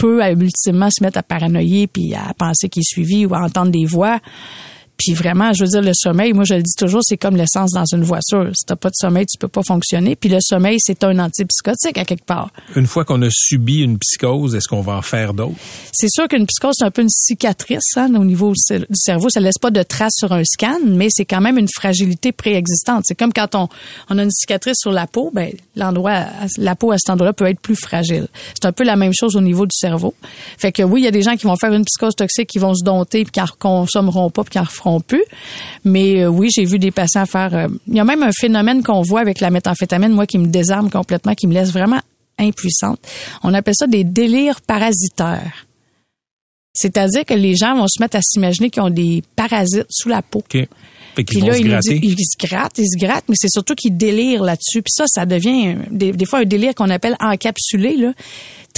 peut 0.00 0.22
ultimement 0.22 0.88
se 0.90 1.02
mettre 1.02 1.18
à 1.18 1.22
paranoïer 1.22 1.86
puis 1.86 2.14
à 2.14 2.32
penser 2.34 2.68
qu'il 2.68 2.80
est 2.80 2.88
suivi 2.88 3.26
ou 3.26 3.34
à 3.34 3.40
entendre 3.40 3.70
des 3.72 3.84
voix. 3.84 4.18
Puis 4.98 5.14
vraiment, 5.14 5.52
je 5.52 5.62
veux 5.62 5.70
dire, 5.70 5.80
le 5.80 5.92
sommeil, 5.94 6.32
moi 6.32 6.42
je 6.44 6.54
le 6.54 6.62
dis 6.62 6.74
toujours, 6.76 7.02
c'est 7.04 7.16
comme 7.16 7.36
l'essence 7.36 7.70
dans 7.70 7.84
une 7.84 8.02
voiture. 8.02 8.50
Si 8.52 8.66
t'as 8.66 8.74
pas 8.74 8.90
de 8.90 8.96
sommeil, 8.96 9.26
tu 9.26 9.38
peux 9.38 9.48
pas 9.48 9.62
fonctionner. 9.64 10.16
Puis 10.16 10.28
le 10.28 10.38
sommeil, 10.40 10.78
c'est 10.80 11.04
un 11.04 11.20
antipsychotique 11.20 11.96
à 11.96 12.04
quelque 12.04 12.24
part. 12.24 12.50
une 12.74 12.88
fois 12.88 13.04
qu'on 13.04 13.22
a 13.22 13.28
subi 13.30 13.82
une 13.82 13.96
psychose, 13.98 14.56
est-ce 14.56 14.66
qu'on 14.66 14.80
va 14.80 14.96
en 14.96 15.02
faire 15.02 15.34
d'autres? 15.34 15.54
C'est 15.92 16.10
sûr 16.10 16.26
qu'une 16.26 16.46
psychose, 16.46 16.74
c'est 16.78 16.84
un 16.84 16.90
peu 16.90 17.02
une 17.02 17.08
cicatrice 17.08 17.96
hein, 17.96 18.12
au 18.16 18.24
niveau 18.24 18.52
du 18.52 18.86
cerveau. 18.94 19.28
Ça 19.30 19.38
laisse 19.38 19.58
pas 19.58 19.70
de 19.70 19.82
traces 19.84 20.16
sur 20.16 20.32
un 20.32 20.42
scan, 20.44 20.80
mais 20.84 21.06
c'est 21.10 21.24
quand 21.24 21.40
même 21.40 21.58
une 21.58 21.68
fragilité 21.68 22.32
préexistante. 22.32 23.04
C'est 23.06 23.14
comme 23.14 23.32
quand 23.32 23.54
on, 23.54 23.68
on 24.10 24.18
a 24.18 24.22
une 24.24 24.32
cicatrice 24.32 24.78
sur 24.80 24.90
la 24.90 25.06
peau, 25.06 25.30
ben, 25.32 25.52
l'endroit, 25.76 26.24
la 26.56 26.74
peau 26.74 26.90
à 26.90 26.98
cet 26.98 27.10
endroit-là 27.10 27.34
peut 27.34 27.46
être 27.46 27.60
plus 27.60 27.76
fragile. 27.76 28.26
C'est 28.60 28.66
un 28.66 28.72
peu 28.72 28.82
la 28.82 28.96
même 28.96 29.12
chose 29.14 29.36
au 29.36 29.40
niveau 29.40 29.64
du 29.64 29.76
cerveau. 29.76 30.14
Fait 30.58 30.72
que 30.72 30.82
oui, 30.82 31.02
il 31.02 31.04
y 31.04 31.08
a 31.08 31.12
des 31.12 31.22
gens 31.22 31.36
qui 31.36 31.46
vont 31.46 31.56
faire 31.56 31.72
une 31.72 31.84
psychose 31.84 32.16
toxique, 32.16 32.48
qui 32.48 32.58
vont 32.58 32.74
se 32.74 32.82
dompter, 32.82 33.22
puis 33.22 33.30
qui 33.30 33.40
en 33.40 33.46
consommeront 33.58 34.30
pas, 34.30 34.42
puis 34.42 34.52
qui 34.52 34.58
en 34.58 34.64
referont 34.64 34.87
Mais 35.84 36.22
euh, 36.22 36.28
oui, 36.28 36.48
j'ai 36.54 36.64
vu 36.64 36.78
des 36.78 36.90
patients 36.90 37.26
faire... 37.26 37.54
euh, 37.54 37.68
il 37.86 37.96
y 37.96 38.00
a 38.00 38.04
même 38.04 38.22
un 38.22 38.32
phénomène 38.32 38.82
qu'on 38.82 39.02
voit 39.02 39.20
avec 39.20 39.40
la 39.40 39.50
méthamphétamine, 39.50 40.12
moi, 40.12 40.26
qui 40.26 40.38
me 40.38 40.46
désarme 40.46 40.90
complètement, 40.90 41.34
qui 41.34 41.46
me 41.46 41.54
laisse 41.54 41.72
vraiment 41.72 42.00
impuissante. 42.38 43.00
On 43.42 43.52
appelle 43.54 43.74
ça 43.76 43.86
des 43.86 44.04
délires 44.04 44.60
parasitaires. 44.60 45.66
C'est-à-dire 46.72 47.24
que 47.24 47.34
les 47.34 47.56
gens 47.56 47.76
vont 47.76 47.88
se 47.88 48.00
mettre 48.00 48.16
à 48.16 48.20
s'imaginer 48.22 48.70
qu'ils 48.70 48.82
ont 48.82 48.90
des 48.90 49.22
parasites 49.34 49.86
sous 49.90 50.08
la 50.08 50.22
peau. 50.22 50.38
OK. 50.38 50.68
Fait 51.16 51.24
Puis 51.24 51.40
là, 51.40 51.54
se 51.54 51.90
ils, 51.92 52.14
se 52.16 52.46
grattent, 52.46 52.78
ils 52.78 52.86
se 52.86 52.96
grattent, 52.96 53.24
mais 53.28 53.34
c'est 53.36 53.50
surtout 53.50 53.74
qu'ils 53.74 53.96
délirent 53.96 54.44
là-dessus. 54.44 54.82
Puis 54.82 54.92
ça, 54.94 55.04
ça 55.08 55.26
devient 55.26 55.74
des, 55.90 56.12
des 56.12 56.24
fois 56.24 56.40
un 56.40 56.44
délire 56.44 56.76
qu'on 56.76 56.90
appelle 56.90 57.16
encapsulé, 57.18 57.96
là, 57.96 58.12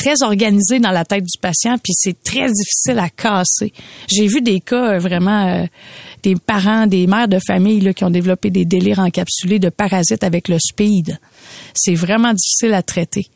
très 0.03 0.23
organisé 0.23 0.79
dans 0.79 0.93
la 0.93 1.05
tête 1.05 1.25
du 1.25 1.39
patient, 1.39 1.77
puis 1.77 1.93
c'est 1.95 2.23
très 2.23 2.49
difficile 2.51 2.99
à 2.99 3.11
casser. 3.11 3.73
J'ai 4.09 4.27
vu 4.27 4.41
des 4.41 4.61
cas 4.61 4.95
euh, 4.95 4.99
vraiment 4.99 5.47
euh, 5.47 5.67
des 6.23 6.37
parents, 6.37 6.87
des 6.87 7.07
mères 7.07 7.29
de 7.29 7.39
famille 7.39 7.81
là, 7.81 7.93
qui 7.93 8.05
ont 8.05 8.11
développé 8.11 8.49
des 8.51 8.65
délires 8.65 8.99
encapsulés 9.01 9.59
de 9.59 9.69
parasites 9.69 10.25
avec 10.25 10.49
le 10.49 10.57
speed. 10.59 11.19
C'est 11.75 11.95
vraiment 11.95 12.33
difficile 12.33 12.73
à 12.73 12.83
traiter. 12.83 13.27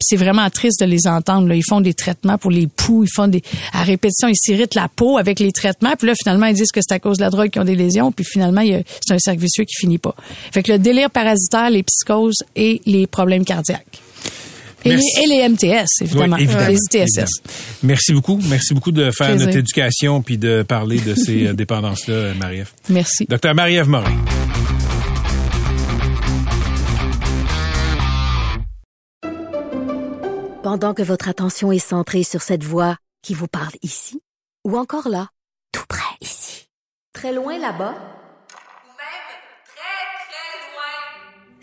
C'est 0.00 0.16
vraiment 0.16 0.48
triste 0.50 0.80
de 0.80 0.86
les 0.86 1.06
entendre. 1.06 1.48
Là. 1.48 1.54
Ils 1.54 1.64
font 1.68 1.80
des 1.80 1.94
traitements 1.94 2.36
pour 2.38 2.50
les 2.50 2.66
poux, 2.66 3.04
ils 3.04 3.10
font 3.12 3.26
des 3.28 3.42
à 3.72 3.82
répétition, 3.84 4.28
ils 4.28 4.36
s'irritent 4.36 4.74
la 4.76 4.88
peau 4.88 5.18
avec 5.18 5.38
les 5.40 5.50
traitements. 5.52 5.94
Puis 5.96 6.06
là, 6.08 6.14
finalement, 6.20 6.46
ils 6.46 6.54
disent 6.54 6.70
que 6.72 6.80
c'est 6.80 6.94
à 6.94 6.98
cause 7.00 7.18
de 7.18 7.22
la 7.24 7.30
drogue 7.30 7.50
qu'ils 7.50 7.62
ont 7.62 7.64
des 7.64 7.74
lésions. 7.76 8.10
Puis 8.12 8.24
finalement, 8.24 8.60
a- 8.60 8.82
c'est 9.06 9.14
un 9.14 9.18
cercle 9.18 9.40
vicieux 9.40 9.64
qui 9.64 9.74
finit 9.80 9.98
pas. 9.98 10.14
Fait 10.52 10.62
que 10.62 10.72
le 10.72 10.78
délire 10.78 11.10
parasitaire, 11.10 11.70
les 11.70 11.82
psychoses 11.84 12.42
et 12.56 12.80
les 12.86 13.06
problèmes 13.06 13.44
cardiaques. 13.44 14.00
Et 14.84 14.90
les, 14.90 14.94
Merci. 14.96 15.20
et 15.22 15.26
les 15.26 15.48
MTS, 15.48 15.86
évidemment. 16.02 16.36
Oui, 16.36 16.42
évidemment, 16.44 16.68
Les 16.68 16.74
ITSS. 16.74 16.94
évidemment. 16.94 17.26
Merci 17.82 18.12
beaucoup. 18.12 18.40
Merci 18.48 18.74
beaucoup 18.74 18.92
de 18.92 19.10
faire 19.10 19.28
Plaisir. 19.28 19.46
notre 19.46 19.58
éducation 19.58 20.22
puis 20.22 20.38
de 20.38 20.62
parler 20.62 21.00
de 21.00 21.14
ces 21.14 21.48
euh, 21.48 21.52
dépendances-là, 21.54 22.14
euh, 22.14 22.34
Marie-Ève. 22.34 22.70
Merci. 22.88 23.26
Docteur 23.28 23.54
Marie-Ève 23.54 23.88
Morin. 23.88 24.14
Pendant 30.62 30.92
que 30.94 31.02
votre 31.02 31.28
attention 31.28 31.72
est 31.72 31.78
centrée 31.78 32.24
sur 32.24 32.42
cette 32.42 32.64
voix 32.64 32.96
qui 33.22 33.32
vous 33.34 33.48
parle 33.48 33.72
ici, 33.82 34.20
ou 34.66 34.76
encore 34.76 35.08
là, 35.08 35.28
tout 35.72 35.84
près 35.88 36.04
ici, 36.20 36.68
très 37.14 37.32
loin 37.32 37.58
là-bas, 37.58 37.94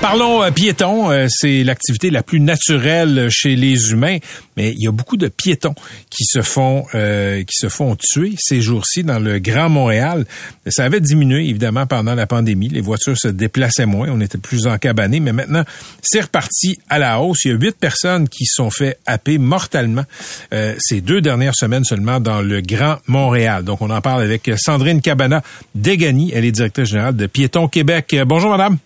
Parlons 0.00 0.42
euh, 0.42 0.50
piétons, 0.50 1.10
euh, 1.10 1.26
c'est 1.30 1.64
l'activité 1.64 2.10
la 2.10 2.22
plus 2.22 2.38
naturelle 2.38 3.28
chez 3.30 3.56
les 3.56 3.90
humains, 3.90 4.18
mais 4.56 4.72
il 4.72 4.82
y 4.82 4.86
a 4.86 4.92
beaucoup 4.92 5.16
de 5.16 5.28
piétons 5.28 5.74
qui 6.10 6.24
se 6.24 6.42
font 6.42 6.84
euh, 6.94 7.42
qui 7.42 7.56
se 7.56 7.68
font 7.68 7.96
tuer 7.96 8.34
ces 8.38 8.60
jours-ci 8.60 9.02
dans 9.02 9.18
le 9.18 9.38
Grand 9.38 9.70
Montréal. 9.70 10.26
Ça 10.66 10.84
avait 10.84 11.00
diminué 11.00 11.48
évidemment 11.48 11.86
pendant 11.86 12.14
la 12.14 12.26
pandémie, 12.26 12.68
les 12.68 12.82
voitures 12.82 13.16
se 13.16 13.28
déplaçaient 13.28 13.86
moins, 13.86 14.08
on 14.10 14.20
était 14.20 14.36
plus 14.36 14.66
encabanés, 14.66 15.20
mais 15.20 15.32
maintenant 15.32 15.64
c'est 16.02 16.20
reparti 16.20 16.78
à 16.90 16.98
la 16.98 17.20
hausse. 17.20 17.44
Il 17.44 17.52
y 17.52 17.54
a 17.54 17.56
huit 17.56 17.76
personnes 17.76 18.28
qui 18.28 18.44
sont 18.44 18.70
fait 18.70 18.98
happer 19.06 19.38
mortellement 19.38 20.04
euh, 20.52 20.74
ces 20.78 21.00
deux 21.00 21.22
dernières 21.22 21.56
semaines 21.56 21.84
seulement 21.84 22.20
dans 22.20 22.42
le 22.42 22.60
Grand 22.60 22.96
Montréal. 23.06 23.64
Donc 23.64 23.80
on 23.80 23.90
en 23.90 24.00
parle 24.02 24.22
avec 24.22 24.50
Sandrine 24.56 25.00
Cabana 25.00 25.42
Degani, 25.74 26.30
elle 26.34 26.44
est 26.44 26.52
directrice 26.52 26.90
générale 26.90 27.16
de 27.16 27.26
Piétons 27.26 27.68
Québec. 27.68 28.14
Bonjour 28.26 28.50
madame. 28.50 28.78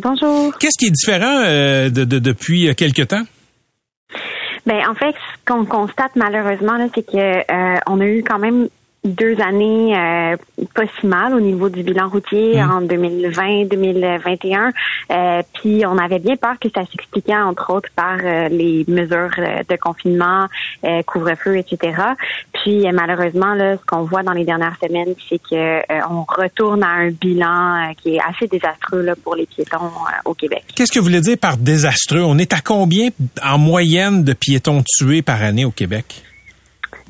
Bonjour. 0.00 0.56
Qu'est-ce 0.58 0.78
qui 0.78 0.86
est 0.86 0.90
différent 0.90 1.42
euh, 1.44 1.88
de, 1.90 2.04
de- 2.04 2.18
depuis 2.18 2.74
quelque 2.74 3.02
temps? 3.02 3.22
Ben 4.66 4.80
en 4.88 4.94
fait, 4.94 5.12
ce 5.14 5.44
qu'on 5.52 5.64
constate 5.64 6.16
malheureusement 6.16 6.76
c'est 6.94 7.06
que 7.06 7.16
euh, 7.16 7.78
on 7.86 8.00
a 8.00 8.04
eu 8.06 8.22
quand 8.22 8.38
même 8.38 8.68
deux 9.06 9.40
années 9.40 9.96
euh, 9.96 10.36
pas 10.74 10.84
si 11.00 11.06
mal 11.06 11.34
au 11.34 11.40
niveau 11.40 11.68
du 11.68 11.82
bilan 11.82 12.08
routier 12.08 12.62
en 12.62 12.82
2020-2021. 12.82 14.72
Euh, 15.10 15.42
puis 15.54 15.84
on 15.86 15.98
avait 15.98 16.18
bien 16.18 16.36
peur 16.36 16.58
que 16.60 16.68
ça 16.74 16.84
s'expliquait 16.86 17.36
entre 17.36 17.72
autres 17.72 17.88
par 17.94 18.18
euh, 18.22 18.48
les 18.48 18.84
mesures 18.88 19.30
euh, 19.38 19.62
de 19.68 19.76
confinement, 19.76 20.46
euh, 20.84 21.02
couvre-feu, 21.02 21.56
etc. 21.58 22.00
Puis 22.52 22.86
euh, 22.86 22.90
malheureusement 22.92 23.54
là, 23.54 23.76
ce 23.76 23.84
qu'on 23.86 24.02
voit 24.02 24.22
dans 24.22 24.32
les 24.32 24.44
dernières 24.44 24.76
semaines, 24.82 25.14
c'est 25.28 25.38
que 25.38 25.54
euh, 25.54 26.00
on 26.10 26.24
retourne 26.28 26.82
à 26.82 26.90
un 26.90 27.10
bilan 27.10 27.92
qui 28.02 28.16
est 28.16 28.20
assez 28.20 28.46
désastreux 28.46 29.02
là, 29.02 29.14
pour 29.22 29.36
les 29.36 29.46
piétons 29.46 29.90
au 30.24 30.34
Québec. 30.34 30.64
Qu'est-ce 30.74 30.92
que 30.92 30.98
vous 30.98 31.06
voulez 31.06 31.20
dire 31.20 31.38
par 31.38 31.56
désastreux? 31.56 32.22
On 32.22 32.38
est 32.38 32.52
à 32.52 32.60
combien 32.60 33.10
en 33.44 33.58
moyenne 33.58 34.24
de 34.24 34.32
piétons 34.32 34.82
tués 34.86 35.22
par 35.22 35.42
année 35.42 35.64
au 35.64 35.70
Québec? 35.70 36.22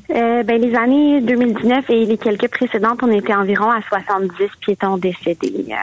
Euh, 0.09 0.43
ben, 0.43 0.61
les 0.61 0.73
années 0.75 1.21
2019 1.21 1.89
et 1.89 2.05
les 2.05 2.17
quelques 2.17 2.47
précédentes, 2.49 2.99
on 3.03 3.11
était 3.11 3.33
environ 3.33 3.69
à 3.69 3.81
70 3.81 4.31
piétons 4.61 4.97
décédés 4.97 5.65
euh, 5.69 5.75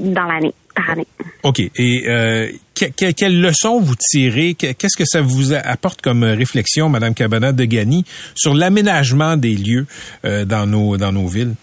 dans 0.00 0.24
l'année, 0.24 0.52
par 0.74 0.90
année. 0.90 1.06
OK. 1.44 1.60
Et 1.60 2.04
euh, 2.08 2.48
que- 2.74 2.86
que- 2.86 3.12
quelles 3.12 3.40
leçons 3.40 3.80
vous 3.80 3.94
tirez? 3.96 4.54
Que- 4.54 4.72
Qu'est-ce 4.72 4.96
que 4.96 5.04
ça 5.06 5.20
vous 5.20 5.52
apporte 5.52 6.02
comme 6.02 6.24
réflexion, 6.24 6.88
Madame 6.88 7.14
Cabana 7.14 7.52
de 7.52 7.64
Gani, 7.64 8.04
sur 8.34 8.54
l'aménagement 8.54 9.36
des 9.36 9.54
lieux 9.54 9.86
euh, 10.24 10.44
dans 10.44 10.66
nos 10.66 10.96
dans 10.96 11.12
nos 11.12 11.26
villes? 11.28 11.54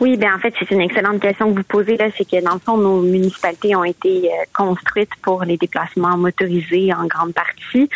Oui, 0.00 0.16
ben 0.16 0.34
en 0.34 0.38
fait, 0.38 0.52
c'est 0.58 0.70
une 0.70 0.80
excellente 0.80 1.20
question 1.20 1.50
que 1.52 1.58
vous 1.58 1.64
posez 1.64 1.96
là. 1.96 2.06
C'est 2.16 2.28
que 2.28 2.42
dans 2.42 2.54
le 2.54 2.58
fond, 2.58 2.76
nos 2.76 3.00
municipalités 3.00 3.76
ont 3.76 3.84
été 3.84 4.28
euh, 4.28 4.44
construites 4.52 5.14
pour 5.22 5.44
les 5.44 5.56
déplacements 5.56 6.16
motorisés 6.16 6.92
en 6.92 7.06
grande 7.06 7.32
partie. 7.32 7.88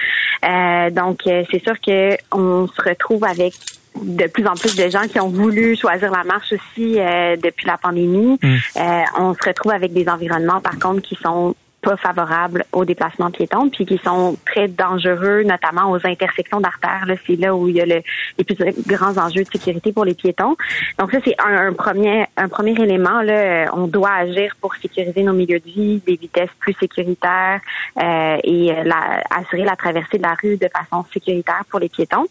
Euh, 0.45 0.91
donc, 0.91 1.27
euh, 1.27 1.45
c'est 1.51 1.63
sûr 1.63 1.81
que 1.81 2.17
on 2.33 2.67
se 2.69 2.83
retrouve 2.83 3.25
avec 3.25 3.55
de 4.03 4.27
plus 4.29 4.47
en 4.47 4.55
plus 4.55 4.77
de 4.77 4.89
gens 4.89 5.07
qui 5.09 5.19
ont 5.21 5.29
voulu 5.29 5.77
choisir 5.77 6.11
la 6.11 6.25
marche 6.25 6.53
aussi 6.53 6.99
euh, 6.99 7.37
depuis 7.37 7.67
la 7.67 7.79
pandémie. 7.79 8.39
Euh, 8.45 9.03
on 9.19 9.35
se 9.35 9.49
retrouve 9.49 9.73
avec 9.73 9.93
des 9.93 10.09
environnements, 10.09 10.61
par 10.61 10.79
contre, 10.79 11.03
qui 11.03 11.17
sont 11.17 11.55
pas 11.89 11.97
favorables 11.97 12.65
aux 12.73 12.85
déplacements 12.85 13.31
piétons, 13.31 13.71
puis 13.71 13.87
qui 13.87 13.99
sont 14.05 14.37
très 14.45 14.69
dangereux, 14.69 15.43
notamment 15.45 15.91
aux 15.91 16.07
intersections 16.07 16.61
d'artères. 16.61 17.05
Là, 17.07 17.15
c'est 17.27 17.37
là 17.37 17.55
où 17.57 17.69
il 17.69 17.77
y 17.77 17.81
a 17.81 17.87
le, 17.87 18.01
les 18.37 18.45
plus 18.45 18.57
grands 18.87 19.17
enjeux 19.17 19.45
de 19.45 19.51
sécurité 19.51 19.93
pour 19.93 20.05
les 20.05 20.15
piétons. 20.15 20.55
Donc 20.99 21.11
ça, 21.13 21.19
c'est 21.25 21.37
un, 21.43 21.69
un 21.69 21.73
premier 21.73 22.27
un 22.37 22.49
premier 22.49 22.73
élément. 22.73 23.23
Là, 23.23 23.71
on 23.75 23.87
doit 23.87 24.13
agir 24.27 24.55
pour 24.61 24.75
sécuriser 24.77 25.23
nos 25.23 25.33
milieux 25.33 25.61
de 25.61 25.71
vie, 25.79 26.03
des 26.07 26.17
vitesses 26.17 26.55
plus 26.59 26.75
sécuritaires 26.75 27.61
euh, 28.03 28.37
et 28.45 28.73
la, 28.85 29.23
assurer 29.31 29.65
la 29.65 29.77
traversée 29.77 30.19
de 30.19 30.23
la 30.23 30.37
rue 30.43 30.57
de 30.59 30.69
façon 30.69 31.05
sécuritaire 31.13 31.65
pour 31.71 31.81
les 31.81 31.89
piétons. 31.89 32.27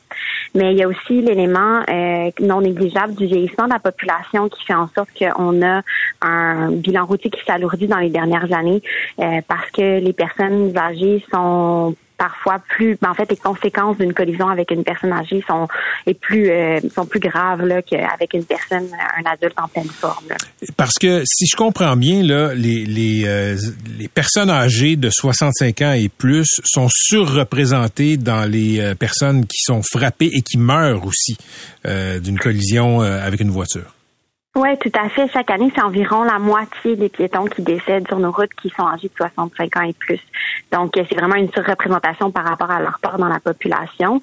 Mais 0.54 0.72
il 0.74 0.78
y 0.78 0.84
a 0.84 0.88
aussi 0.88 1.22
l'élément 1.22 1.82
euh, 1.90 2.30
non 2.40 2.62
négligeable 2.62 3.16
du 3.16 3.26
vieillissement 3.26 3.66
de 3.66 3.74
la 3.74 3.80
population 3.80 4.50
qui 4.50 4.66
fait 4.66 4.74
en 4.74 4.88
sorte 4.96 5.10
qu'on 5.18 5.62
a 5.64 5.82
un 6.22 6.72
bilan 6.72 7.06
routier 7.06 7.30
qui 7.30 7.44
s'alourdit 7.46 7.88
dans 7.88 7.98
les 7.98 8.10
dernières 8.10 8.52
années 8.54 8.82
euh, 9.20 9.42
parce 9.48 9.70
que 9.72 10.00
les 10.00 10.14
personnes 10.14 10.76
âgées 10.78 11.24
sont 11.32 11.96
parfois 12.18 12.60
plus 12.60 12.98
ben, 13.02 13.12
en 13.12 13.14
fait 13.14 13.30
les 13.30 13.38
conséquences 13.38 13.98
d'une 13.98 14.14
collision 14.14 14.50
avec 14.50 14.72
une 14.72 14.84
personne 14.84 15.14
âgée 15.14 15.44
sont 15.48 15.68
est 16.06 16.16
plus 16.16 16.50
euh, 16.50 16.80
sont 16.94 17.06
plus 17.06 17.20
graves 17.20 17.64
là 17.64 17.82
qu'avec 17.82 18.34
une 18.34 18.44
personne 18.44 18.88
un 19.18 19.32
adulte 19.32 19.54
en 19.62 19.68
pleine 19.68 19.88
forme. 19.88 20.26
là. 20.30 20.36
Parce 20.76 20.96
que 21.00 21.24
si 21.26 21.46
je 21.46 21.56
comprends 21.56 21.96
bien, 21.96 22.24
là, 22.24 22.54
les, 22.54 22.86
les, 22.86 23.24
euh, 23.26 23.56
les 23.98 24.08
personnes 24.08 24.50
âgées 24.50 24.96
de 24.96 25.10
65 25.10 25.82
ans 25.82 25.94
et 25.94 26.10
plus 26.10 26.60
sont 26.64 26.88
surreprésentées 26.92 28.18
dans 28.18 28.50
les 28.50 28.80
euh, 28.80 28.96
personnes 28.96 29.46
qui 29.46 29.62
sont 29.62 29.82
frappées 29.84 30.32
et 30.34 30.42
qui 30.42 30.58
meurent 30.58 31.06
aussi 31.06 31.38
euh, 31.86 32.20
d'une 32.20 32.40
collision 32.40 33.02
euh, 33.02 33.26
avec 33.26 33.40
une 33.40 33.52
voiture. 33.52 33.97
Oui, 34.58 34.70
tout 34.80 34.92
à 35.00 35.08
fait. 35.08 35.28
Chaque 35.32 35.52
année, 35.52 35.72
c'est 35.76 35.84
environ 35.84 36.24
la 36.24 36.40
moitié 36.40 36.96
des 36.96 37.10
piétons 37.10 37.46
qui 37.46 37.62
décèdent 37.62 38.08
sur 38.08 38.18
nos 38.18 38.32
routes 38.32 38.56
qui 38.60 38.72
sont 38.72 38.88
âgés 38.88 39.08
de 39.08 39.14
65 39.16 39.78
ans 39.78 39.82
et 39.82 39.94
plus. 39.94 40.20
Donc, 40.72 40.98
euh, 40.98 41.04
c'est 41.08 41.16
vraiment 41.16 41.36
une 41.36 41.52
surreprésentation 41.52 42.32
par 42.32 42.44
rapport 42.44 42.72
à 42.72 42.82
leur 42.82 42.98
part 42.98 43.20
dans 43.20 43.28
la 43.28 43.40
population. 43.40 44.20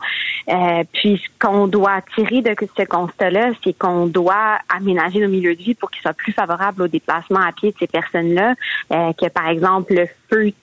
Euh, 0.48 0.82
puis, 0.92 1.22
ce 1.24 1.46
qu'on 1.46 1.68
doit 1.68 2.00
tirer 2.16 2.42
de 2.42 2.52
ce 2.76 2.82
constat-là, 2.82 3.52
c'est 3.62 3.78
qu'on 3.78 4.06
doit 4.06 4.58
aménager 4.74 5.20
nos 5.20 5.28
milieux 5.28 5.54
de 5.54 5.62
vie 5.62 5.74
pour 5.76 5.92
qu'ils 5.92 6.02
soient 6.02 6.14
plus 6.14 6.32
favorables 6.32 6.82
au 6.82 6.88
déplacement 6.88 7.38
à 7.38 7.52
pied 7.52 7.70
de 7.70 7.76
ces 7.78 7.86
personnes-là. 7.86 8.54
Euh, 8.90 9.12
que, 9.12 9.28
par 9.28 9.48
exemple, 9.48 9.94
le 9.94 10.08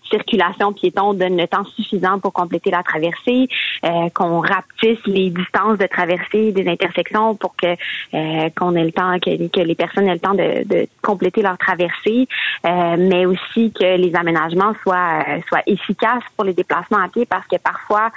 circulation 0.10 0.74
piéton 0.74 1.14
donne 1.14 1.38
le 1.38 1.48
temps 1.48 1.64
suffisant 1.64 2.20
pour 2.20 2.34
compléter 2.34 2.72
la 2.72 2.84
traversée, 2.84 3.48
euh, 3.86 4.10
qu'on 4.14 4.42
rapetisse 4.42 5.06
les 5.06 5.30
distances 5.30 5.78
de 5.78 5.88
traversée 5.88 6.52
des 6.52 6.68
intersections 6.68 7.36
pour 7.36 7.56
que 7.56 7.68
euh, 8.14 8.50
qu'on 8.56 8.76
ait 8.76 8.84
le 8.84 8.92
temps, 8.92 9.18
que, 9.20 9.48
que 9.48 9.62
les 9.62 9.76
personnes 9.76 10.08
aient 10.08 10.14
le 10.14 10.20
temps 10.20 10.34
de, 10.34 10.88
compléter 11.02 11.42
leur 11.42 11.58
traversée, 11.58 12.28
euh, 12.66 12.96
mais 12.98 13.26
aussi 13.26 13.72
que 13.72 13.98
les 13.98 14.16
aménagements 14.16 14.74
soient 14.84 15.24
soient 15.48 15.64
efficaces 15.66 16.24
pour 16.36 16.46
les 16.46 16.54
déplacements 16.54 17.00
à 17.00 17.08
pied 17.08 17.26
parce 17.26 17.48
que 17.48 17.58
parfois 17.58 18.12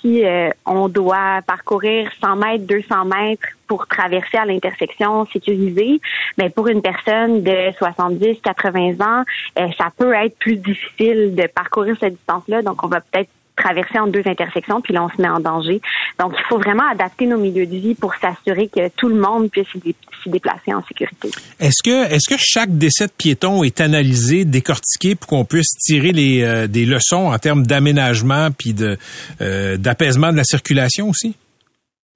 si 0.00 0.22
on 0.66 0.88
doit 0.88 1.40
parcourir 1.46 2.10
100 2.20 2.36
mètres, 2.36 2.66
200 2.66 3.04
mètres 3.06 3.48
pour 3.66 3.86
traverser 3.86 4.36
à 4.38 4.44
l'intersection 4.44 5.26
sécurisée, 5.32 6.00
mais 6.38 6.50
pour 6.50 6.68
une 6.68 6.82
personne 6.82 7.42
de 7.42 7.72
70, 7.78 8.38
80 8.42 8.94
ans, 9.00 9.24
euh, 9.58 9.66
ça 9.78 9.88
peut 9.96 10.12
être 10.14 10.36
plus 10.38 10.56
difficile 10.56 11.34
de 11.34 11.46
parcourir 11.52 11.96
cette 12.00 12.14
distance-là. 12.14 12.62
Donc, 12.62 12.82
on 12.84 12.88
va 12.88 13.00
peut-être 13.00 13.30
traverser 13.56 13.98
en 13.98 14.06
deux 14.06 14.22
intersections, 14.26 14.82
puis 14.82 14.92
là, 14.92 15.02
on 15.02 15.08
se 15.08 15.20
met 15.20 15.28
en 15.30 15.40
danger. 15.40 15.80
Donc, 16.20 16.34
il 16.38 16.44
faut 16.46 16.58
vraiment 16.58 16.86
adapter 16.92 17.24
nos 17.24 17.38
milieux 17.38 17.64
de 17.64 17.74
vie 17.76 17.94
pour 17.94 18.14
s'assurer 18.16 18.68
que 18.68 18.90
tout 18.96 19.08
le 19.08 19.14
monde 19.14 19.50
puisse 19.50 19.66
s'y 19.72 19.78
dé- 19.78 19.94
s'y 20.22 20.28
déplacer 20.28 20.74
en 20.74 20.84
sécurité. 20.84 21.30
Est-ce 21.58 21.82
que, 21.82 22.12
est-ce 22.12 22.28
que 22.28 22.38
chaque 22.38 22.76
décès 22.76 23.06
de 23.06 23.12
piéton 23.12 23.64
est 23.64 23.80
analysé, 23.80 24.44
décortiqué 24.44 25.14
pour 25.14 25.28
qu'on 25.28 25.46
puisse 25.46 25.70
tirer 25.78 26.12
les, 26.12 26.42
euh, 26.42 26.66
des 26.66 26.84
leçons 26.84 27.32
en 27.32 27.38
termes 27.38 27.66
d'aménagement 27.66 28.50
puis 28.50 28.74
de, 28.74 28.98
euh, 29.40 29.78
d'apaisement 29.78 30.32
de 30.32 30.36
la 30.36 30.44
circulation 30.44 31.08
aussi? 31.08 31.34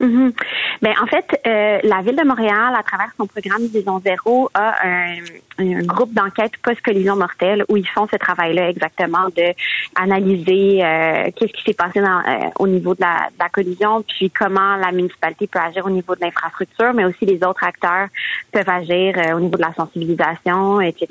Mhm. 0.00 0.32
Ben 0.80 0.94
en 1.02 1.06
fait, 1.06 1.40
euh, 1.46 1.78
la 1.82 2.00
ville 2.00 2.16
de 2.16 2.24
Montréal, 2.24 2.74
à 2.74 2.82
travers 2.82 3.10
son 3.18 3.26
programme 3.26 3.66
Vision 3.66 4.00
Zéro, 4.00 4.50
a 4.54 4.74
un, 4.82 5.16
un 5.58 5.82
groupe 5.82 6.14
d'enquête 6.14 6.52
post-collision 6.62 7.16
mortelle 7.16 7.64
où 7.68 7.76
ils 7.76 7.86
font 7.86 8.06
ce 8.10 8.16
travail-là 8.16 8.70
exactement 8.70 9.28
de 9.36 9.52
analyser 9.96 10.82
euh, 10.82 11.30
qu'est-ce 11.36 11.52
qui 11.52 11.62
s'est 11.64 11.74
passé 11.74 12.00
dans, 12.00 12.20
euh, 12.20 12.48
au 12.58 12.66
niveau 12.66 12.94
de 12.94 13.02
la, 13.02 13.28
de 13.30 13.38
la, 13.38 13.50
collision, 13.50 14.02
puis 14.02 14.30
comment 14.30 14.76
la 14.76 14.90
municipalité 14.90 15.46
peut 15.46 15.58
agir 15.58 15.84
au 15.84 15.90
niveau 15.90 16.14
de 16.14 16.20
l'infrastructure, 16.22 16.94
mais 16.94 17.04
aussi 17.04 17.26
les 17.26 17.44
autres 17.44 17.64
acteurs 17.64 18.08
peuvent 18.52 18.68
agir 18.68 19.18
euh, 19.18 19.36
au 19.36 19.40
niveau 19.40 19.56
de 19.56 19.62
la 19.62 19.74
sensibilisation, 19.74 20.80
etc. 20.80 21.08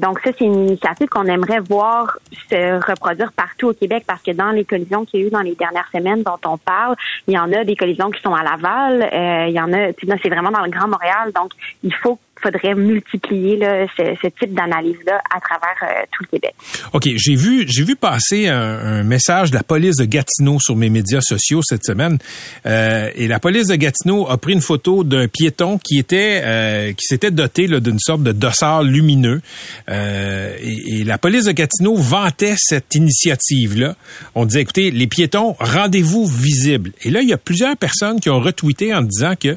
donc 0.00 0.20
ça, 0.20 0.30
c'est 0.36 0.44
une 0.44 0.66
initiative 0.68 1.08
qu'on 1.08 1.26
aimerait 1.26 1.60
voir 1.60 2.18
se 2.50 2.90
reproduire 2.90 3.32
partout 3.32 3.68
au 3.68 3.74
Québec 3.74 4.04
parce 4.06 4.22
que 4.22 4.32
dans 4.32 4.50
les 4.50 4.64
collisions 4.64 5.04
qu'il 5.04 5.20
y 5.20 5.24
a 5.24 5.26
eu 5.26 5.30
dans 5.30 5.40
les 5.40 5.54
dernières 5.54 5.88
semaines 5.92 6.22
dont 6.22 6.38
on 6.46 6.58
parle, 6.58 6.96
il 7.28 7.34
y 7.34 7.38
en 7.38 7.51
a 7.54 7.64
des 7.64 7.76
collisions 7.76 8.10
qui 8.10 8.20
sont 8.22 8.34
à 8.34 8.42
Laval, 8.42 9.08
il 9.48 9.54
y 9.54 9.60
en 9.60 9.72
a, 9.72 9.92
c'est 10.22 10.28
vraiment 10.28 10.50
dans 10.50 10.62
le 10.62 10.70
Grand 10.70 10.88
Montréal, 10.88 11.32
donc 11.34 11.52
il 11.82 11.94
faut 11.94 12.18
faudrait 12.42 12.74
multiplier 12.74 13.56
là, 13.56 13.86
ce, 13.96 14.26
type 14.28 14.54
d'analyse-là 14.54 15.20
à 15.34 15.40
travers 15.40 15.76
euh, 15.82 16.04
tout 16.12 16.24
le 16.24 16.38
Québec. 16.38 16.54
OK, 16.92 17.08
j'ai 17.16 17.34
vu 17.34 17.64
j'ai 17.68 17.84
vu 17.84 17.96
passer 17.96 18.48
un, 18.48 19.02
message 19.04 19.50
de 19.50 19.56
la 19.56 19.62
police 19.62 19.96
de 19.96 20.04
Gatineau 20.04 20.58
sur 20.60 20.76
mes 20.76 20.88
médias 20.88 21.20
sociaux 21.20 21.60
cette 21.62 21.84
semaine. 21.84 22.18
Euh, 22.66 23.10
et 23.14 23.28
la 23.28 23.38
police 23.38 23.68
de 23.68 23.76
Gatineau 23.76 24.28
a 24.28 24.36
pris 24.38 24.52
une 24.52 24.60
photo 24.60 25.04
d'un 25.04 25.28
piéton 25.28 25.78
qui 25.78 25.98
était 25.98 26.40
euh, 26.44 26.92
qui 26.92 27.06
s'était 27.06 27.30
doté 27.30 27.66
d'une 27.66 27.98
sorte 27.98 28.22
de 28.22 28.32
dossard 28.32 28.82
lumineux. 28.82 29.40
Et, 29.88 31.00
et, 31.00 31.04
la 31.04 31.18
police 31.18 31.44
de 31.44 31.52
Gatineau 31.52 31.96
vantait 31.96 32.54
cette 32.56 32.94
initiative-là. 32.94 33.96
On 34.34 34.46
disait, 34.46 34.62
écoutez, 34.62 34.90
les 34.90 35.06
piétons, 35.06 35.56
rendez-vous 35.58 36.26
visibles. 36.26 36.92
Et 37.02 37.10
là, 37.10 37.20
il 37.22 37.28
y 37.28 37.32
a 37.32 37.38
plusieurs 37.38 37.76
personnes 37.76 38.20
qui 38.20 38.30
ont 38.30 38.40
retweeté 38.40 38.94
en 38.94 39.02
disant 39.02 39.34
que 39.38 39.56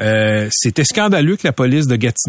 euh, 0.00 0.48
c'était 0.50 0.84
scandaleux 0.84 1.36
que 1.36 1.46
la 1.46 1.52
police 1.52 1.86
de 1.86 1.96
Gatineau 1.96 2.25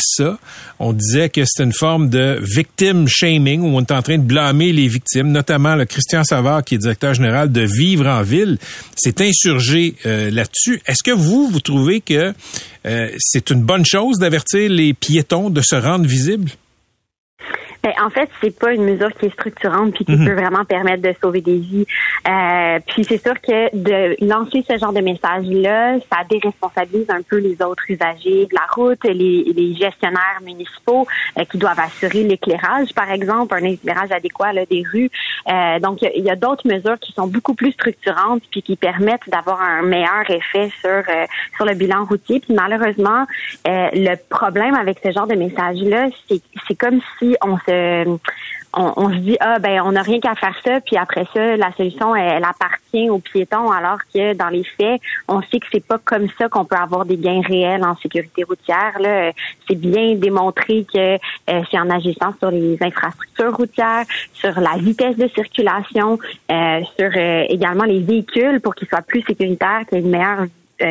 ça. 0.00 0.38
On 0.78 0.92
disait 0.92 1.28
que 1.28 1.42
c'était 1.44 1.64
une 1.64 1.72
forme 1.72 2.08
de 2.08 2.38
victim 2.40 3.06
shaming 3.08 3.60
où 3.62 3.76
on 3.76 3.80
est 3.80 3.92
en 3.92 4.02
train 4.02 4.18
de 4.18 4.22
blâmer 4.22 4.72
les 4.72 4.88
victimes, 4.88 5.30
notamment 5.30 5.74
le 5.74 5.84
Christian 5.84 6.24
Savard, 6.24 6.64
qui 6.64 6.74
est 6.74 6.78
directeur 6.78 7.14
général 7.14 7.52
de 7.52 7.62
Vivre 7.62 8.06
en 8.06 8.22
Ville, 8.22 8.58
s'est 8.96 9.22
insurgé 9.22 9.94
euh, 10.06 10.30
là-dessus. 10.30 10.80
Est-ce 10.86 11.02
que 11.02 11.10
vous, 11.10 11.48
vous 11.48 11.60
trouvez 11.60 12.00
que 12.00 12.32
euh, 12.86 13.10
c'est 13.18 13.50
une 13.50 13.62
bonne 13.62 13.84
chose 13.84 14.18
d'avertir 14.18 14.70
les 14.70 14.94
piétons 14.94 15.50
de 15.50 15.60
se 15.62 15.76
rendre 15.76 16.06
visibles? 16.06 16.50
Ben, 17.82 17.92
en 18.04 18.10
fait, 18.10 18.28
c'est 18.40 18.56
pas 18.58 18.72
une 18.72 18.84
mesure 18.84 19.12
qui 19.14 19.26
est 19.26 19.32
structurante 19.32 19.94
puis 19.94 20.04
qui 20.04 20.16
mhm. 20.16 20.26
peut 20.26 20.34
vraiment 20.34 20.64
permettre 20.64 21.02
de 21.02 21.14
sauver 21.22 21.40
des 21.40 21.58
vies. 21.58 21.86
Euh, 22.28 22.78
puis 22.86 23.04
c'est 23.04 23.22
sûr 23.22 23.34
que 23.40 23.74
de 23.74 24.16
lancer 24.26 24.64
ce 24.68 24.76
genre 24.78 24.92
de 24.92 25.00
message-là, 25.00 25.98
ça 26.12 26.18
déresponsabilise 26.28 27.08
un 27.08 27.22
peu 27.22 27.38
les 27.38 27.62
autres 27.62 27.82
usagers 27.88 28.46
de 28.46 28.54
la 28.54 28.66
route, 28.74 29.02
les, 29.04 29.52
les 29.54 29.74
gestionnaires 29.74 30.40
municipaux 30.44 31.06
euh, 31.38 31.44
qui 31.44 31.58
doivent 31.58 31.80
assurer 31.80 32.22
l'éclairage, 32.22 32.92
par 32.94 33.10
exemple, 33.10 33.54
un 33.54 33.64
éclairage 33.64 34.12
adéquat 34.12 34.52
là, 34.52 34.66
des 34.66 34.84
rues. 34.92 35.10
Euh, 35.48 35.78
donc, 35.80 36.02
il 36.02 36.24
y 36.24 36.30
a, 36.30 36.36
d'autres 36.36 36.66
mesures 36.66 36.98
qui 36.98 37.12
sont 37.12 37.26
beaucoup 37.26 37.54
plus 37.54 37.72
structurantes 37.72 38.42
puis 38.50 38.62
qui 38.62 38.76
permettent 38.76 39.28
d'avoir 39.28 39.60
un 39.60 39.82
meilleur 39.82 40.28
effet 40.28 40.70
sur 40.80 40.90
euh, 40.90 41.26
sur 41.56 41.66
le 41.66 41.74
bilan 41.74 42.04
routier. 42.04 42.40
Puis 42.40 42.54
malheureusement, 42.54 43.26
euh, 43.68 43.88
le 43.92 44.16
problème 44.28 44.74
avec 44.74 44.98
ce 45.04 45.10
genre 45.10 45.26
de 45.26 45.34
message-là, 45.34 46.08
c'est 46.28 46.40
c'est 46.66 46.74
comme 46.74 47.00
si 47.18 47.36
on 47.42 47.58
se 47.58 47.69
euh, 47.70 48.16
on, 48.72 49.10
se 49.10 49.16
dit 49.16 49.36
ah 49.40 49.58
ben 49.58 49.80
on 49.84 49.92
n'a 49.92 50.02
rien 50.02 50.20
qu'à 50.20 50.34
faire 50.34 50.54
ça 50.64 50.80
puis 50.80 50.96
après 50.96 51.26
ça 51.34 51.56
la 51.56 51.72
solution 51.72 52.14
elle, 52.14 52.44
appartient 52.44 53.10
aux 53.10 53.18
piétons 53.18 53.70
alors 53.70 53.98
que 54.14 54.34
dans 54.34 54.48
les 54.48 54.62
faits 54.62 55.00
on 55.28 55.42
sait 55.42 55.58
que 55.58 55.66
c'est 55.72 55.84
pas 55.84 55.98
comme 55.98 56.28
ça 56.38 56.48
qu'on 56.48 56.64
peut 56.64 56.76
avoir 56.76 57.04
des 57.04 57.16
gains 57.16 57.42
réels 57.42 57.84
en 57.84 57.96
sécurité 57.96 58.44
routière 58.44 58.98
là. 59.00 59.32
C'est 59.66 59.74
bien 59.74 60.14
démontré 60.14 60.86
que 60.92 61.14
euh, 61.14 61.62
c'est 61.70 61.78
en 61.78 61.90
agissant 61.90 62.32
sur 62.38 62.50
les 62.50 62.78
infrastructures 62.80 63.56
routières 63.56 64.04
sur 64.34 64.58
la 64.60 64.76
vitesse 64.76 65.16
de 65.16 65.28
circulation 65.28 66.18
euh, 66.50 66.80
sur 66.96 67.10
également 67.16 67.84
les 67.84 68.00
véhicules 68.00 68.60
pour 68.60 68.74
qu'ils 68.74 68.88
soient 68.88 69.02
plus 69.02 69.22
sécuritaires 69.22 69.82
qu'il 69.88 69.98
y 69.98 70.00
ait 70.00 70.04
une 70.04 70.10
meilleure 70.10 70.40
euh, 70.42 70.46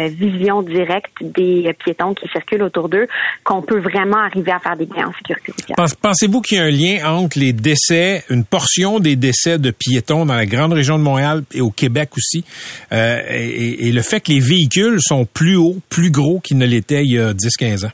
vision 0.10 0.62
directe 0.62 1.12
des 1.22 1.74
piétons 1.84 2.14
qui 2.14 2.28
circulent 2.30 2.64
autour 2.64 2.90
d'eux 2.90 3.08
qu'on 3.44 3.62
peut 3.62 3.80
vraiment 3.80 4.18
arriver 4.18 4.52
à 4.52 4.60
faire 4.60 4.76
des 4.78 4.86
gains 4.86 5.08
en 5.08 5.14
sécurité 5.14 5.74
Pensez-vous 6.02 6.42
qu'il 6.42 6.58
y 6.58 6.62
a 6.62 6.64
un 6.64 6.70
lien 6.70 7.18
entre 7.18 7.40
les 7.40 7.54
décès, 7.54 8.24
une 8.30 8.44
portion 8.44 9.00
des 9.00 9.16
décès 9.16 9.58
de 9.58 9.72
piétons 9.72 10.26
dans 10.26 10.36
la 10.36 10.46
grande 10.46 10.74
région 10.74 10.98
de 10.98 11.04
Montréal 11.04 11.44
et 11.54 11.62
au 11.62 11.72
Québec 11.72 12.10
aussi, 12.18 12.44
euh, 12.92 13.22
et, 13.30 13.88
et, 13.88 13.92
le 13.92 14.02
fait 14.02 14.20
que 14.20 14.32
les 14.32 14.40
véhicules 14.40 15.00
sont 15.02 15.26
plus 15.26 15.56
hauts, 15.56 15.78
plus 15.90 16.12
gros 16.12 16.40
qu'ils 16.40 16.58
ne 16.58 16.66
l'étaient 16.66 17.04
il 17.04 17.14
y 17.14 17.20
a 17.20 17.34
10-15 17.34 17.88
ans? 17.88 17.92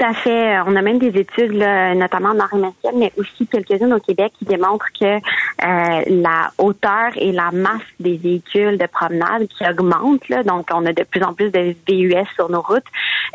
Tout 0.00 0.06
à 0.06 0.14
fait. 0.14 0.58
On 0.66 0.76
a 0.76 0.82
même 0.82 0.98
des 0.98 1.18
études, 1.18 1.52
là, 1.52 1.94
notamment 1.94 2.30
en 2.30 2.72
mais 2.96 3.12
aussi 3.18 3.46
quelques-unes 3.46 3.92
au 3.92 4.00
Québec, 4.00 4.32
qui 4.38 4.46
démontrent 4.46 4.86
que 4.98 5.04
euh, 5.04 6.02
la 6.06 6.50
hauteur 6.56 7.10
et 7.16 7.32
la 7.32 7.50
masse 7.50 7.82
des 7.98 8.16
véhicules 8.16 8.78
de 8.78 8.86
promenade 8.86 9.46
qui 9.48 9.62
augmentent, 9.68 10.26
là, 10.30 10.42
donc 10.42 10.68
on 10.72 10.86
a 10.86 10.94
de 10.94 11.02
plus 11.02 11.22
en 11.22 11.34
plus 11.34 11.50
de 11.50 11.74
VUS 11.86 12.26
sur 12.34 12.50
nos 12.50 12.62
routes, 12.62 12.82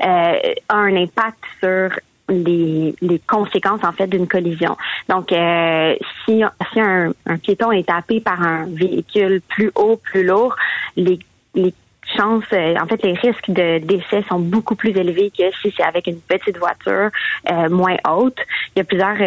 euh, 0.03 0.53
a 0.69 0.75
un 0.75 0.95
impact 0.95 1.37
sur 1.59 1.99
les, 2.29 2.95
les 2.99 3.19
conséquences 3.27 3.83
en 3.83 3.91
fait 3.91 4.07
d'une 4.07 4.27
collision. 4.27 4.75
Donc, 5.07 5.31
euh, 5.31 5.95
si, 6.25 6.41
si 6.73 6.79
un, 6.81 7.11
un 7.27 7.37
piéton 7.37 7.71
est 7.73 7.87
tapé 7.87 8.21
par 8.21 8.41
un 8.41 8.65
véhicule 8.65 9.41
plus 9.49 9.71
haut, 9.75 9.97
plus 9.97 10.23
lourd, 10.23 10.55
les, 10.95 11.19
les 11.53 11.75
chances, 12.15 12.43
euh, 12.53 12.75
en 12.81 12.87
fait, 12.87 13.01
les 13.03 13.13
risques 13.13 13.49
de 13.49 13.79
décès 13.79 14.23
sont 14.29 14.39
beaucoup 14.39 14.75
plus 14.75 14.91
élevés 14.91 15.31
que 15.31 15.43
si 15.61 15.73
c'est 15.75 15.83
avec 15.83 16.07
une 16.07 16.19
petite 16.19 16.57
voiture 16.57 17.09
euh, 17.51 17.69
moins 17.69 17.97
haute. 18.07 18.37
Il 18.75 18.79
y 18.79 18.81
a 18.81 18.85
plusieurs 18.85 19.17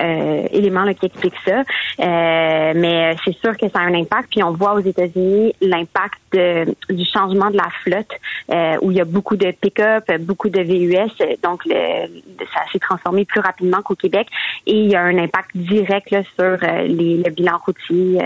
euh, 0.00 0.22
euh, 0.22 0.48
éléments 0.52 0.84
là, 0.84 0.94
qui 0.94 1.06
expliquent 1.06 1.40
ça. 1.44 1.60
Euh, 1.60 2.72
mais 2.76 3.16
c'est 3.24 3.36
sûr 3.38 3.56
que 3.56 3.68
ça 3.68 3.80
a 3.80 3.82
un 3.82 3.94
impact. 3.94 4.28
Puis 4.30 4.42
on 4.42 4.52
voit 4.52 4.74
aux 4.74 4.80
États-Unis 4.80 5.54
l'impact 5.60 6.18
du 6.32 7.04
changement 7.04 7.50
de 7.50 7.56
la 7.56 7.68
flotte, 7.82 8.12
euh, 8.50 8.76
où 8.80 8.90
il 8.90 8.96
y 8.96 9.00
a 9.00 9.04
beaucoup 9.04 9.36
de 9.36 9.50
pick-up, 9.50 10.04
beaucoup 10.20 10.48
de 10.48 10.60
VUS. 10.60 11.12
Donc 11.42 11.64
le, 11.66 12.06
ça 12.52 12.60
s'est 12.72 12.78
transformé 12.78 13.24
plus 13.24 13.40
rapidement 13.40 13.82
qu'au 13.82 13.94
Québec. 13.94 14.28
Et 14.66 14.74
il 14.74 14.90
y 14.90 14.96
a 14.96 15.02
un 15.02 15.18
impact 15.18 15.50
direct 15.54 16.10
là, 16.10 16.22
sur 16.34 16.58
les, 16.86 17.18
le 17.18 17.30
bilan 17.30 17.58
routier 17.64 18.18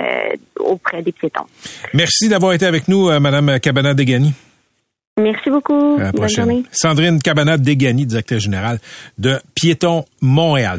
auprès 0.58 1.02
des 1.02 1.12
piétons. 1.12 1.46
Merci 1.94 2.28
d'avoir 2.28 2.52
été 2.52 2.66
avec 2.66 2.88
nous, 2.88 3.08
Madame 3.20 3.58
Cabana-Degani. 3.58 4.34
Merci 5.18 5.48
beaucoup. 5.48 5.96
À 5.98 6.04
la 6.04 6.12
Bonne 6.12 6.28
journée. 6.28 6.62
Sandrine 6.70 7.20
Cabana-Degani, 7.20 8.06
directeur 8.06 8.38
général 8.38 8.78
de 9.18 9.38
Piéton 9.54 10.04
Montréal. 10.20 10.78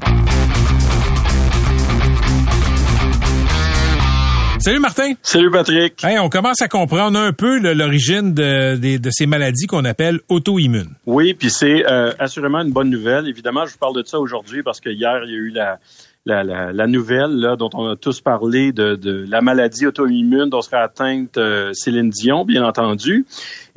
Salut 4.68 4.80
Martin. 4.80 5.14
Salut 5.24 5.50
Patrick. 5.50 6.04
Hey, 6.04 6.20
on 6.20 6.28
commence 6.28 6.62
à 6.62 6.68
comprendre 6.68 7.18
un 7.18 7.32
peu 7.32 7.58
l'origine 7.74 8.34
de, 8.34 8.76
de, 8.98 9.10
ces 9.12 9.26
maladies 9.26 9.66
qu'on 9.66 9.86
appelle 9.86 10.20
auto-immunes. 10.28 10.94
Oui, 11.06 11.34
puis 11.34 11.50
c'est 11.50 11.90
euh, 11.90 12.12
assurément 12.20 12.60
une 12.60 12.74
bonne 12.74 12.90
nouvelle. 12.90 13.30
Évidemment, 13.30 13.66
je 13.66 13.72
vous 13.72 13.78
parle 13.78 13.96
de 13.96 14.06
ça 14.06 14.20
aujourd'hui 14.20 14.64
parce 14.64 14.82
que 14.82 14.90
hier, 14.90 15.22
il 15.24 15.32
y 15.32 15.36
a 15.36 15.38
eu 15.38 15.50
la, 15.52 15.80
la, 16.26 16.44
la, 16.44 16.74
la, 16.74 16.88
nouvelle 16.88 17.40
là, 17.40 17.56
dont 17.56 17.70
on 17.76 17.88
a 17.88 17.96
tous 17.96 18.20
parlé 18.20 18.74
de, 18.74 18.96
de 18.96 19.26
la 19.30 19.40
maladie 19.40 19.88
auto-immune 19.88 20.50
dont 20.50 20.60
serait 20.60 20.82
atteinte 20.82 21.38
euh, 21.38 21.72
Céline 21.72 22.10
Dion, 22.10 22.44
bien 22.44 22.66
entendu. 22.66 23.26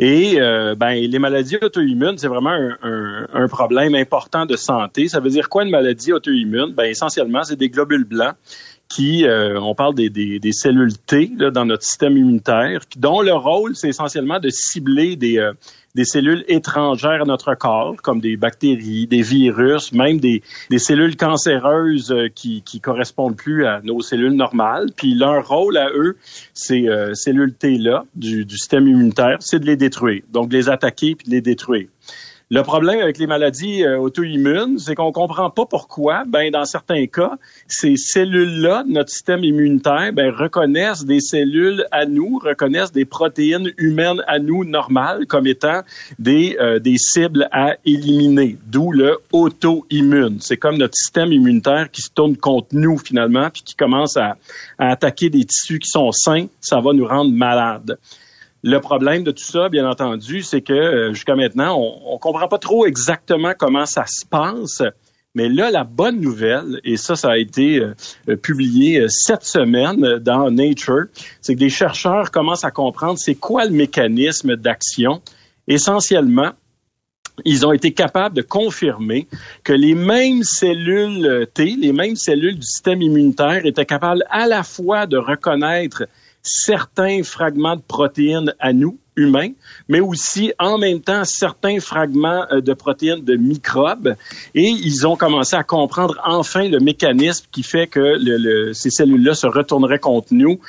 Et 0.01 0.41
euh, 0.41 0.75
ben, 0.75 0.95
les 0.95 1.19
maladies 1.21 1.59
auto-immunes, 1.63 2.19
c'est 2.19 2.27
vraiment 2.27 2.51
un, 2.51 2.77
un, 2.83 3.27
un, 3.33 3.47
problème 3.47 3.95
important 3.95 4.45
de 4.45 4.57
santé. 4.57 5.07
Ça 5.07 5.21
veut 5.21 5.31
dire 5.31 5.49
quoi 5.49 5.63
une 5.63 5.71
maladie 5.71 6.13
auto-immune? 6.13 6.75
Ben, 6.77 6.87
essentiellement, 6.87 7.45
c'est 7.45 7.55
des 7.55 7.69
globules 7.69 8.03
blancs 8.03 8.35
qui, 8.91 9.25
euh, 9.25 9.59
on 9.61 9.75
parle 9.75 9.95
des, 9.95 10.11
des, 10.11 10.41
des 10.41 10.53
cellules 10.53 10.99
T 10.99 11.31
là, 11.39 11.51
dans 11.51 11.65
notre 11.65 11.85
système 11.85 12.17
immunitaire, 12.17 12.81
dont 12.97 13.23
le 13.23 13.33
rôle, 13.33 13.77
c'est 13.77 13.89
essentiellement 13.89 14.41
de 14.41 14.51
cibler 14.51 15.15
des, 15.15 15.39
euh, 15.39 15.53
des 15.95 16.05
cellules 16.05 16.45
étrangères 16.49 17.23
à 17.23 17.25
notre 17.25 17.55
corps, 17.55 17.95
comme 18.03 18.21
des 18.21 18.37
bactéries, 18.37 19.07
des 19.07 19.23
virus, 19.23 19.93
même 19.93 20.19
des, 20.19 20.43
des 20.71 20.81
cellules 20.81 21.17
cancéreuses 21.17 22.11
euh, 22.11 22.29
qui 22.35 22.63
qui 22.63 22.81
correspondent 22.81 23.37
plus 23.37 23.65
à 23.65 23.81
nos 23.85 24.03
cellules 24.03 24.35
normales. 24.35 24.89
Puis 24.97 25.15
leur 25.15 25.47
rôle 25.47 25.77
à 25.77 25.91
eux, 25.91 26.17
ces 26.53 26.89
cellules 27.15 27.55
T-là 27.55 28.05
du, 28.17 28.45
du 28.45 28.57
système 28.59 28.89
immunitaire, 28.89 29.37
c'est 29.39 29.61
de 29.61 29.67
les 29.67 29.77
détruire, 29.77 30.23
donc 30.33 30.49
de 30.49 30.57
les 30.57 30.69
attaquer 30.69 31.15
puis 31.15 31.29
de 31.29 31.31
les 31.31 31.41
détruire. 31.41 31.87
Le 32.53 32.65
problème 32.65 32.99
avec 32.99 33.19
les 33.19 33.29
maladies 33.29 33.85
euh, 33.85 34.01
auto-immunes, 34.01 34.77
c'est 34.81 34.97
qu'on 34.97 35.13
comprend 35.13 35.51
pas 35.51 35.67
pourquoi, 35.67 36.25
ben 36.27 36.51
dans 36.51 36.65
certains 36.65 37.07
cas, 37.07 37.39
ces 37.69 37.95
cellules-là, 37.97 38.83
notre 38.89 39.11
système 39.11 39.45
immunitaire, 39.45 40.13
ben 40.13 40.35
reconnaissent 40.35 41.05
des 41.05 41.21
cellules 41.21 41.87
à 41.93 42.07
nous, 42.07 42.41
reconnaissent 42.43 42.91
des 42.91 43.05
protéines 43.05 43.71
humaines 43.79 44.25
à 44.27 44.41
nous 44.41 44.65
normales 44.65 45.27
comme 45.27 45.47
étant 45.47 45.83
des 46.19 46.57
euh, 46.61 46.81
des 46.81 46.97
cibles 46.99 47.49
à 47.53 47.77
éliminer. 47.85 48.59
D'où 48.67 48.91
le 48.91 49.19
auto-immune. 49.31 50.39
C'est 50.41 50.57
comme 50.57 50.77
notre 50.77 50.97
système 50.97 51.31
immunitaire 51.33 51.89
qui 51.89 52.03
se 52.03 52.11
tourne 52.11 52.37
contre 52.37 52.71
nous 52.73 52.99
finalement, 52.99 53.49
puis 53.51 53.63
qui 53.63 53.77
commence 53.77 54.17
à, 54.17 54.37
à 54.77 54.91
attaquer 54.91 55.31
des 55.31 55.45
tissus 55.45 55.79
qui 55.79 55.89
sont 55.89 56.11
sains. 56.11 56.47
Ça 56.61 56.81
va 56.81 56.93
nous 56.95 57.07
rendre 57.07 57.31
malades. 57.31 57.97
Le 58.63 58.79
problème 58.79 59.23
de 59.25 59.31
tout 59.31 59.45
ça, 59.45 59.69
bien 59.69 59.89
entendu, 59.89 60.43
c'est 60.43 60.61
que 60.61 60.73
euh, 60.73 61.13
jusqu'à 61.15 61.35
maintenant, 61.35 61.79
on 61.79 62.15
ne 62.15 62.19
comprend 62.19 62.47
pas 62.47 62.59
trop 62.59 62.85
exactement 62.85 63.55
comment 63.59 63.87
ça 63.87 64.05
se 64.07 64.27
passe. 64.27 64.83
Mais 65.35 65.49
là, 65.49 65.71
la 65.71 65.85
bonne 65.85 66.21
nouvelle, 66.21 66.81
et 66.85 66.97
ça, 66.97 67.17
ça 67.17 67.31
a 67.31 67.39
été 67.39 67.81
euh, 67.81 68.37
publié 68.37 69.07
cette 69.09 69.45
semaine 69.45 70.19
dans 70.19 70.51
Nature, 70.51 71.07
c'est 71.41 71.55
que 71.55 71.61
des 71.61 71.71
chercheurs 71.71 72.31
commencent 72.31 72.65
à 72.65 72.71
comprendre 72.71 73.19
c'est 73.19 73.37
quoi 73.37 73.65
le 73.65 73.71
mécanisme 73.71 74.57
d'action. 74.57 75.23
Essentiellement, 75.67 76.51
ils 77.45 77.67
ont 77.67 77.73
été 77.73 77.93
capables 77.93 78.37
de 78.37 78.43
confirmer 78.43 79.27
que 79.65 79.73
les 79.73 79.95
mêmes 79.95 80.43
cellules 80.43 81.27
euh, 81.27 81.47
T, 81.47 81.77
les 81.79 81.93
mêmes 81.93 82.17
cellules 82.17 82.57
du 82.57 82.67
système 82.67 83.03
immunitaire 83.03 83.65
étaient 83.65 83.87
capables 83.87 84.25
à 84.31 84.47
la 84.47 84.63
fois 84.63 85.07
de 85.07 85.17
reconnaître 85.17 86.05
certains 86.43 87.23
fragments 87.23 87.77
de 87.77 87.83
protéines 87.83 88.55
à 88.59 88.73
nous, 88.73 88.99
humains, 89.17 89.51
mais 89.89 90.01
aussi 90.01 90.53
en 90.59 90.79
même 90.79 91.01
temps 91.01 91.25
certains 91.25 91.81
fragments 91.81 92.45
euh, 92.51 92.61
de 92.61 92.73
protéines 92.73 93.25
de 93.25 93.37
microbes. 93.37 94.17
Et 94.55 94.69
ils 94.69 95.07
ont 95.07 95.17
commencé 95.17 95.57
à 95.57 95.63
comprendre 95.63 96.21
enfin 96.25 96.69
le 96.69 96.79
mécanisme 96.79 97.47
qui 97.53 97.63
fait 97.63 97.87
que 97.87 98.73
ces 98.73 98.91
cellules-là 98.91 99.35
se 99.35 99.47
retourneraient 99.47 99.99
contre 99.99 100.29
nous 100.33 100.61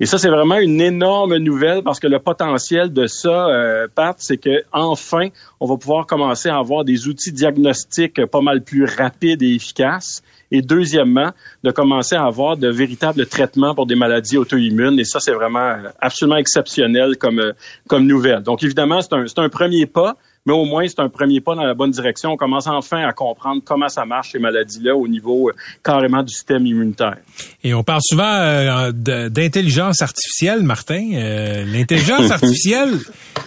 et 0.00 0.06
ça, 0.06 0.18
c'est 0.18 0.28
vraiment 0.28 0.58
une 0.58 0.80
énorme 0.80 1.36
nouvelle 1.36 1.82
parce 1.84 2.00
que 2.00 2.08
le 2.08 2.18
potentiel 2.18 2.92
de 2.92 3.06
ça, 3.06 3.46
euh, 3.46 3.86
Pat, 3.94 4.16
c'est 4.18 4.38
que 4.38 4.64
enfin, 4.72 5.28
on 5.60 5.66
va 5.66 5.76
pouvoir 5.76 6.06
commencer 6.06 6.48
à 6.48 6.56
avoir 6.56 6.84
des 6.84 7.06
outils 7.06 7.30
diagnostiques 7.30 8.26
pas 8.26 8.40
mal 8.40 8.62
plus 8.62 8.84
rapides 8.84 9.42
et 9.42 9.54
efficaces. 9.54 10.22
Et 10.50 10.62
deuxièmement, 10.62 11.30
de 11.62 11.70
commencer 11.70 12.16
à 12.16 12.24
avoir 12.24 12.56
de 12.56 12.68
véritables 12.68 13.26
traitements 13.26 13.74
pour 13.74 13.86
des 13.86 13.94
maladies 13.94 14.36
auto-immunes. 14.36 14.98
Et 14.98 15.04
ça, 15.04 15.20
c'est 15.20 15.32
vraiment 15.32 15.76
absolument 16.00 16.36
exceptionnel 16.36 17.16
comme, 17.16 17.40
euh, 17.40 17.52
comme 17.88 18.06
nouvelle. 18.06 18.42
Donc, 18.42 18.62
évidemment, 18.62 19.00
c'est 19.00 19.12
un, 19.12 19.44
un 19.44 19.48
premier 19.48 19.86
pas 19.86 20.16
mais 20.46 20.52
au 20.52 20.64
moins 20.64 20.86
c'est 20.86 21.00
un 21.00 21.08
premier 21.08 21.40
pas 21.40 21.54
dans 21.54 21.64
la 21.64 21.74
bonne 21.74 21.90
direction. 21.90 22.32
On 22.32 22.36
commence 22.36 22.66
enfin 22.66 23.02
à 23.06 23.12
comprendre 23.12 23.62
comment 23.64 23.88
ça 23.88 24.04
marche 24.04 24.32
ces 24.32 24.38
maladies-là 24.38 24.94
au 24.94 25.08
niveau 25.08 25.48
euh, 25.48 25.54
carrément 25.82 26.22
du 26.22 26.32
système 26.32 26.66
immunitaire. 26.66 27.16
Et 27.62 27.74
on 27.74 27.82
parle 27.82 28.00
souvent 28.02 28.24
euh, 28.24 28.92
d'intelligence 28.92 30.02
artificielle, 30.02 30.62
Martin. 30.62 31.12
Euh, 31.14 31.64
l'intelligence 31.64 32.30
artificielle, 32.30 32.98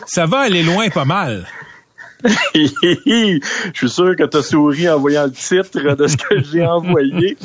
ça 0.05 0.25
va 0.25 0.39
aller 0.39 0.63
loin 0.63 0.89
pas 0.89 1.05
mal. 1.05 1.45
Je 2.55 3.39
suis 3.73 3.89
sûr 3.89 4.15
que 4.15 4.23
tu 4.23 4.37
as 4.37 4.41
souri 4.41 4.89
en 4.89 4.99
voyant 4.99 5.25
le 5.25 5.31
titre 5.31 5.95
de 5.95 6.07
ce 6.07 6.17
que 6.17 6.41
j'ai 6.51 6.65
envoyé. 6.65 7.37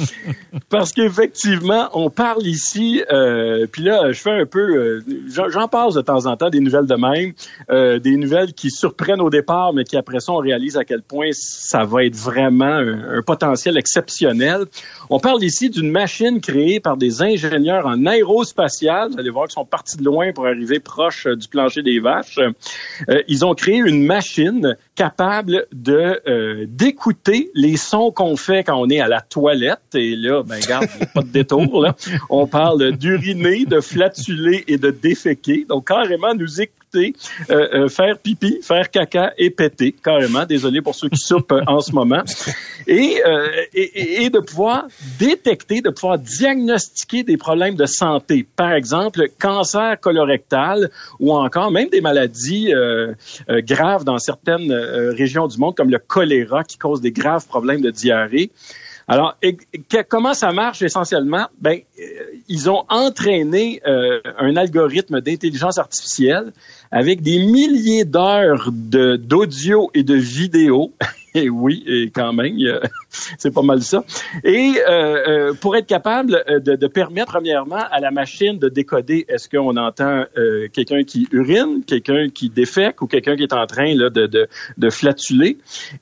Parce 0.71 0.93
qu'effectivement, 0.93 1.91
on 1.93 2.09
parle 2.09 2.47
ici, 2.47 3.03
euh, 3.13 3.67
puis 3.71 3.83
là, 3.83 4.13
je 4.13 4.21
fais 4.21 4.31
un 4.31 4.47
peu, 4.47 4.61
euh, 4.61 5.05
j'en 5.51 5.69
passe 5.69 5.95
de 5.95 6.01
temps 6.01 6.27
en 6.27 6.37
temps 6.37 6.49
des 6.49 6.61
nouvelles 6.61 6.87
de 6.87 6.95
même, 6.95 7.33
euh, 7.71 7.99
des 7.99 8.17
nouvelles 8.17 8.55
qui 8.55 8.71
surprennent 8.71 9.21
au 9.21 9.31
départ, 9.31 9.75
mais 9.75 9.85
qui 9.85 9.97
après 9.97 10.21
ça, 10.21 10.33
on 10.33 10.39
réalise 10.39 10.77
à 10.77 10.85
quel 10.85 11.03
point 11.03 11.31
ça 11.33 11.85
va 11.85 12.05
être 12.05 12.17
vraiment 12.17 12.65
un, 12.65 13.19
un 13.19 13.23
potentiel 13.23 13.77
exceptionnel. 13.77 14.65
On 15.11 15.19
parle 15.19 15.43
ici 15.45 15.69
d'une 15.69 15.91
machine 15.91 16.41
créée 16.41 16.81
par 16.81 16.97
des 16.97 17.23
ingénieurs 17.23 17.87
en 17.87 18.07
aérospatial. 18.07 19.11
Vous 19.13 19.19
allez 19.19 19.31
voir 19.31 19.47
qu'ils 19.47 19.55
sont 19.55 19.67
partis 19.67 19.99
de 19.99 20.05
loin 20.05 20.33
pour 20.33 20.47
arriver 20.47 20.81
proche 20.81 21.27
du 21.27 21.49
plancher 21.49 21.83
des 21.83 22.01
vaches. 22.01 22.39
ils 23.29 23.45
ont 23.45 23.55
créé 23.55 23.77
une 23.77 24.05
machine 24.05 24.62
capable 24.95 25.67
de 25.73 26.21
euh, 26.27 26.65
d'écouter 26.69 27.51
les 27.55 27.77
sons 27.77 28.11
qu'on 28.11 28.37
fait 28.37 28.65
quand 28.65 28.77
on 28.77 28.89
est 28.89 29.01
à 29.01 29.09
la 29.09 29.21
toilette. 29.21 29.95
Et 29.95 30.17
là, 30.17 30.43
ben 30.43 30.61
regarde, 30.63 30.87
pas 31.15 31.23
de 31.23 31.29
détour. 31.29 31.87
On 32.31 32.47
parle 32.47 32.93
d'uriner, 32.93 33.65
de 33.65 33.81
flatuler 33.81 34.65
et 34.69 34.79
de 34.79 34.91
déféquer. 34.91 35.67
Donc 35.69 35.89
carrément 35.89 36.35
nous 36.35 36.61
écouter 36.61 36.82
euh, 36.95 37.13
euh, 37.51 37.89
faire 37.89 38.19
pipi, 38.19 38.61
faire 38.63 38.91
caca 38.91 39.33
et 39.39 39.51
péter, 39.51 39.93
carrément. 39.93 40.45
Désolé 40.45 40.83
pour 40.83 40.95
ceux 40.95 41.09
qui 41.09 41.19
soupent 41.19 41.55
en 41.67 41.81
ce 41.81 41.93
moment. 41.93 42.23
Et, 42.87 43.21
et, 43.75 44.25
et, 44.25 44.31
de 44.31 44.41
pouvoir 44.41 44.87
détecter, 45.19 45.81
de 45.81 45.91
pouvoir 45.91 46.19
diagnostiquer 46.19 47.23
des 47.23 47.37
problèmes 47.37 47.77
de 47.77 47.87
santé. 47.87 48.47
Par 48.57 48.73
exemple, 48.73 49.29
cancer 49.39 49.99
colorectal 50.01 50.91
ou 51.21 51.33
encore 51.33 51.71
même 51.71 51.89
des 51.89 52.01
maladies 52.01 52.73
graves 53.49 54.05
dans 54.05 54.19
certaines 54.19 54.73
régions 54.73 55.47
du 55.47 55.59
monde, 55.59 55.77
comme 55.77 55.91
le 55.91 55.99
choléra 55.99 56.65
qui 56.65 56.77
cause 56.77 57.01
des 57.01 57.13
graves 57.13 57.47
problèmes 57.47 57.81
de 57.81 57.91
diarrhée. 57.91 58.51
Alors, 59.13 59.37
comment 60.09 60.33
ça 60.33 60.53
marche 60.53 60.81
essentiellement? 60.81 61.47
Ben, 61.61 61.81
ils 62.49 62.71
ont 62.71 62.87
entraîné 62.89 63.83
un 63.85 64.57
algorithme 64.57 65.21
d'intelligence 65.21 65.77
artificielle 65.77 66.55
avec 66.91 67.21
des 67.21 67.39
milliers 67.45 68.07
d'heures 68.07 68.71
d'audio 68.73 69.91
et 69.93 70.03
de 70.03 70.15
vidéos. 70.15 70.95
et 71.35 71.49
oui, 71.49 71.83
et 71.87 72.11
quand 72.11 72.33
même, 72.33 72.57
c'est 73.39 73.53
pas 73.53 73.63
mal 73.63 73.83
ça. 73.83 74.05
Et 74.45 74.75
euh, 74.87 75.51
euh, 75.51 75.55
pour 75.55 75.77
être 75.77 75.87
capable 75.87 76.43
euh, 76.49 76.61
de, 76.61 76.87
permettre, 76.87 77.33
premièrement, 77.33 77.83
à 77.91 78.01
la 78.01 78.11
machine 78.11 78.59
de 78.59 78.69
décoder 78.69 79.25
est-ce 79.29 79.49
qu'on 79.49 79.77
entend 79.77 80.25
quelqu'un 80.73 81.05
qui 81.05 81.29
urine, 81.33 81.83
quelqu'un 81.87 82.29
qui 82.29 82.51
défèque 82.51 83.01
ou 83.03 83.07
quelqu'un 83.07 83.37
qui 83.37 83.45
est 83.45 83.53
en 83.53 83.67
train 83.67 83.95
là, 83.95 84.11
de, 84.11 84.49
de 84.77 84.91
flatuler? 84.91 85.59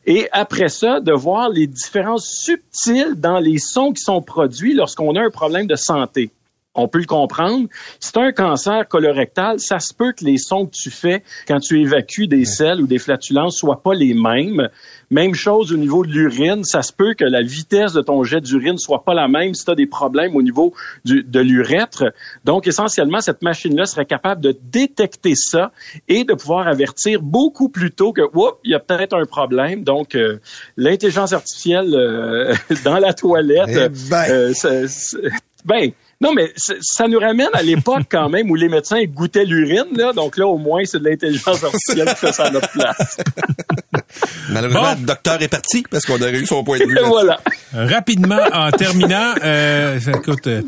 Et 0.06 0.28
après 0.32 0.68
ça, 0.68 1.00
de 1.00 1.12
voir 1.12 1.48
les 1.48 1.66
différences 1.66 2.28
subtiles 2.44 3.14
dans 3.16 3.38
les 3.38 3.58
sons 3.58 3.92
qui 3.92 4.02
sont 4.02 4.22
produits 4.22 4.74
lorsqu'on 4.74 5.14
a 5.16 5.22
un 5.22 5.30
problème 5.30 5.66
de 5.66 5.76
santé 5.76 6.30
on 6.74 6.88
peut 6.88 7.00
le 7.00 7.06
comprendre. 7.06 7.68
Si 7.98 8.12
tu 8.12 8.18
as 8.18 8.22
un 8.22 8.32
cancer 8.32 8.86
colorectal, 8.88 9.58
ça 9.58 9.80
se 9.80 9.92
peut 9.92 10.12
que 10.12 10.24
les 10.24 10.38
sons 10.38 10.66
que 10.66 10.72
tu 10.72 10.90
fais 10.90 11.22
quand 11.48 11.58
tu 11.58 11.80
évacues 11.80 12.28
des 12.28 12.44
selles 12.44 12.80
ou 12.80 12.86
des 12.86 12.98
flatulences 12.98 13.56
soient 13.56 13.82
pas 13.82 13.94
les 13.94 14.14
mêmes. 14.14 14.68
Même 15.10 15.34
chose 15.34 15.72
au 15.72 15.76
niveau 15.76 16.04
de 16.04 16.12
l'urine, 16.12 16.62
ça 16.64 16.82
se 16.82 16.92
peut 16.92 17.14
que 17.14 17.24
la 17.24 17.42
vitesse 17.42 17.92
de 17.92 18.00
ton 18.00 18.22
jet 18.22 18.40
d'urine 18.40 18.78
soit 18.78 19.04
pas 19.04 19.14
la 19.14 19.26
même 19.26 19.54
si 19.54 19.64
tu 19.64 19.70
as 19.70 19.74
des 19.74 19.86
problèmes 19.86 20.36
au 20.36 20.42
niveau 20.42 20.72
de 21.04 21.40
l'urètre. 21.40 22.12
Donc, 22.44 22.66
essentiellement, 22.66 23.20
cette 23.20 23.42
machine-là 23.42 23.86
serait 23.86 24.06
capable 24.06 24.40
de 24.40 24.56
détecter 24.70 25.34
ça 25.34 25.72
et 26.08 26.24
de 26.24 26.34
pouvoir 26.34 26.68
avertir 26.68 27.22
beaucoup 27.22 27.68
plus 27.68 27.90
tôt 27.90 28.12
que, 28.12 28.22
oups, 28.22 28.58
il 28.64 28.70
y 28.70 28.74
a 28.74 28.80
peut-être 28.80 29.16
un 29.16 29.24
problème. 29.24 29.82
Donc, 29.82 30.14
euh, 30.14 30.38
l'intelligence 30.76 31.32
artificielle 31.32 31.94
euh, 31.94 32.54
dans 32.84 32.98
la 32.98 33.12
toilette, 33.12 33.68
eh 33.68 33.88
ben, 34.10 34.24
euh, 34.30 34.88
ben 35.64 35.90
non, 36.22 36.34
mais 36.34 36.52
ça 36.56 37.08
nous 37.08 37.18
ramène 37.18 37.48
à 37.54 37.62
l'époque 37.62 38.02
quand 38.10 38.28
même 38.28 38.50
où 38.50 38.54
les 38.54 38.68
médecins 38.68 39.02
goûtaient 39.04 39.46
l'urine. 39.46 39.86
Là, 39.94 40.12
donc 40.12 40.36
là, 40.36 40.46
au 40.46 40.58
moins, 40.58 40.82
c'est 40.84 40.98
de 40.98 41.08
l'intelligence 41.08 41.64
artificielle 41.64 42.08
qui 42.08 42.14
fait 42.16 42.32
ça 42.32 42.44
à 42.44 42.50
notre 42.50 42.70
place. 42.70 43.16
Malheureusement, 44.50 44.94
le 45.00 45.06
docteur 45.06 45.40
est 45.40 45.48
parti 45.48 45.82
parce 45.90 46.04
qu'on 46.04 46.20
a 46.20 46.30
eu 46.30 46.44
son 46.44 46.62
point 46.62 46.78
de 46.78 46.84
vue. 46.84 46.98
voilà. 47.06 47.40
Rapidement, 47.72 48.40
en 48.52 48.70
terminant, 48.70 49.34
euh, 49.42 49.98
écoute, 49.98 50.46
euh, 50.46 50.60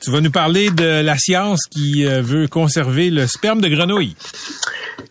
tu 0.00 0.10
vas 0.10 0.20
nous 0.20 0.30
parler 0.30 0.70
de 0.70 1.02
la 1.02 1.16
science 1.18 1.62
qui 1.70 2.06
euh, 2.06 2.22
veut 2.22 2.48
conserver 2.48 3.10
le 3.10 3.26
sperme 3.26 3.60
de 3.60 3.68
grenouille. 3.68 4.14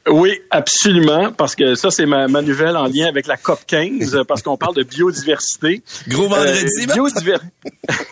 Oui, 0.09 0.39
absolument, 0.51 1.31
parce 1.33 1.55
que 1.55 1.75
ça, 1.75 1.91
c'est 1.91 2.05
ma, 2.05 2.27
ma, 2.27 2.41
nouvelle 2.41 2.77
en 2.77 2.85
lien 2.85 3.07
avec 3.07 3.27
la 3.27 3.35
COP 3.35 3.59
15, 3.67 4.21
parce 4.27 4.41
qu'on 4.41 4.55
parle 4.55 4.75
de 4.75 4.83
biodiversité. 4.83 5.81
Gros 6.07 6.27
vendredi, 6.29 6.87
euh, 6.89 7.37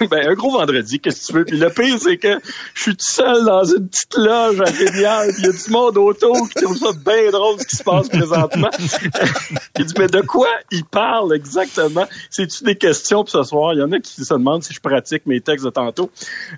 ben, 0.10 0.28
un 0.28 0.34
gros 0.34 0.52
vendredi, 0.52 1.00
qu'est-ce 1.00 1.22
que 1.22 1.26
tu 1.28 1.34
veux? 1.34 1.46
Puis 1.46 1.58
le 1.58 1.70
pire, 1.70 1.98
c'est 2.00 2.18
que 2.18 2.38
je 2.74 2.82
suis 2.82 2.96
tout 2.96 3.06
seul 3.06 3.46
dans 3.46 3.64
une 3.64 3.88
petite 3.88 4.18
loge 4.18 4.60
à 4.60 4.66
Rivière, 4.66 5.24
puis 5.30 5.36
il 5.40 5.46
y 5.46 5.50
a 5.50 5.52
du 5.52 5.72
monde 5.72 5.98
autour 5.98 6.50
qui 6.50 6.64
trouve 6.64 6.78
ça 6.78 6.92
bien 7.06 7.32
drôle 7.32 7.60
ce 7.62 7.66
qui 7.66 7.76
se 7.78 7.84
passe 7.84 8.10
présentement. 8.10 8.70
il 9.80 9.86
dit, 9.86 9.94
mais 9.98 10.08
de 10.08 10.22
quoi 10.22 10.50
il 10.72 10.84
parle 10.84 11.34
exactement? 11.34 12.06
C'est-tu 12.30 12.64
des 12.66 12.76
questions 12.76 13.24
pour 13.24 13.30
ce 13.30 13.44
soir? 13.44 13.74
Il 13.74 13.80
y 13.80 13.84
en 13.84 13.92
a 13.94 14.00
qui 14.00 14.24
se 14.24 14.34
demandent 14.34 14.64
si 14.64 14.74
je 14.74 14.82
pratique 14.82 15.26
mes 15.26 15.40
textes 15.40 15.66
de 15.66 15.70
tantôt. 15.70 16.12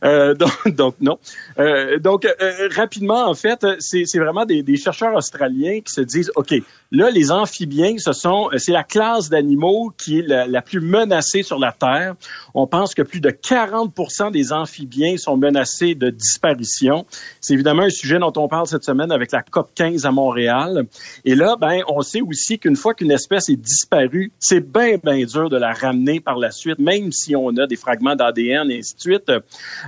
Euh, 0.08 0.34
donc, 0.36 0.76
donc, 0.76 0.96
non. 1.02 1.20
Euh, 1.60 2.00
donc, 2.00 2.26
euh, 2.26 2.70
rapidement, 2.76 3.28
en 3.28 3.34
fait, 3.34 3.66
c'est 3.80 4.06
vraiment 4.18 4.46
des, 4.46 4.64
des 4.64 4.78
chercheurs 4.78 5.16
australiens 5.16 5.82
qui 5.82 5.92
se 5.94 6.02
disent, 6.02 6.32
OK, 6.36 6.54
là, 6.92 7.10
les 7.10 7.32
amphibiens, 7.32 7.96
ce 7.98 8.14
sont, 8.14 8.50
c'est 8.58 8.72
la 8.72 8.84
classe 8.84 9.30
d'animaux 9.30 9.92
qui 9.98 10.20
est 10.20 10.28
la, 10.28 10.62
plus 10.62 10.80
menacée 10.80 11.44
sur 11.44 11.60
la 11.60 11.72
Terre. 11.72 12.16
On 12.54 12.68
pense 12.68 12.94
que 12.94 13.02
plus 13.02 13.22
de 13.22 13.30
40% 13.30 14.32
des 14.32 14.52
amphibiens 14.52 15.18
sont 15.18 15.38
menacés 15.38 15.96
de 15.96 16.10
disparition. 16.10 17.06
C'est 17.42 17.54
évidemment 17.54 17.84
un 17.84 17.90
sujet 17.90 18.20
dont 18.20 18.34
on 18.36 18.48
parle 18.48 18.68
cette 18.68 18.84
semaine 18.84 19.12
avec 19.12 19.32
la 19.32 19.42
COP 19.42 19.70
15 19.76 20.06
à 20.06 20.12
Montréal. 20.12 20.86
Et 21.26 21.36
là, 21.36 21.56
ben, 21.60 21.82
on 21.88 22.02
sait 22.02 22.22
aussi 22.22 22.60
qu'une 22.60 22.76
fois 22.76 22.94
qu'une 22.94 23.12
espèce 23.12 23.50
est 23.50 23.56
disparue, 23.56 24.32
c'est 24.40 24.62
bien, 24.62 24.98
bien 25.04 25.24
dur 25.26 25.50
de 25.50 25.58
la 25.58 25.74
ramener 25.74 26.20
par 26.20 26.38
la 26.38 26.52
suite, 26.52 26.80
même 26.80 27.12
si 27.12 27.36
on 27.36 27.50
a 27.58 27.68
des 27.68 27.76
fragments 27.76 28.16
d'ADN 28.16 28.72
et 28.72 28.80
ainsi 28.80 28.96
de 28.96 29.00
suite. 29.00 29.32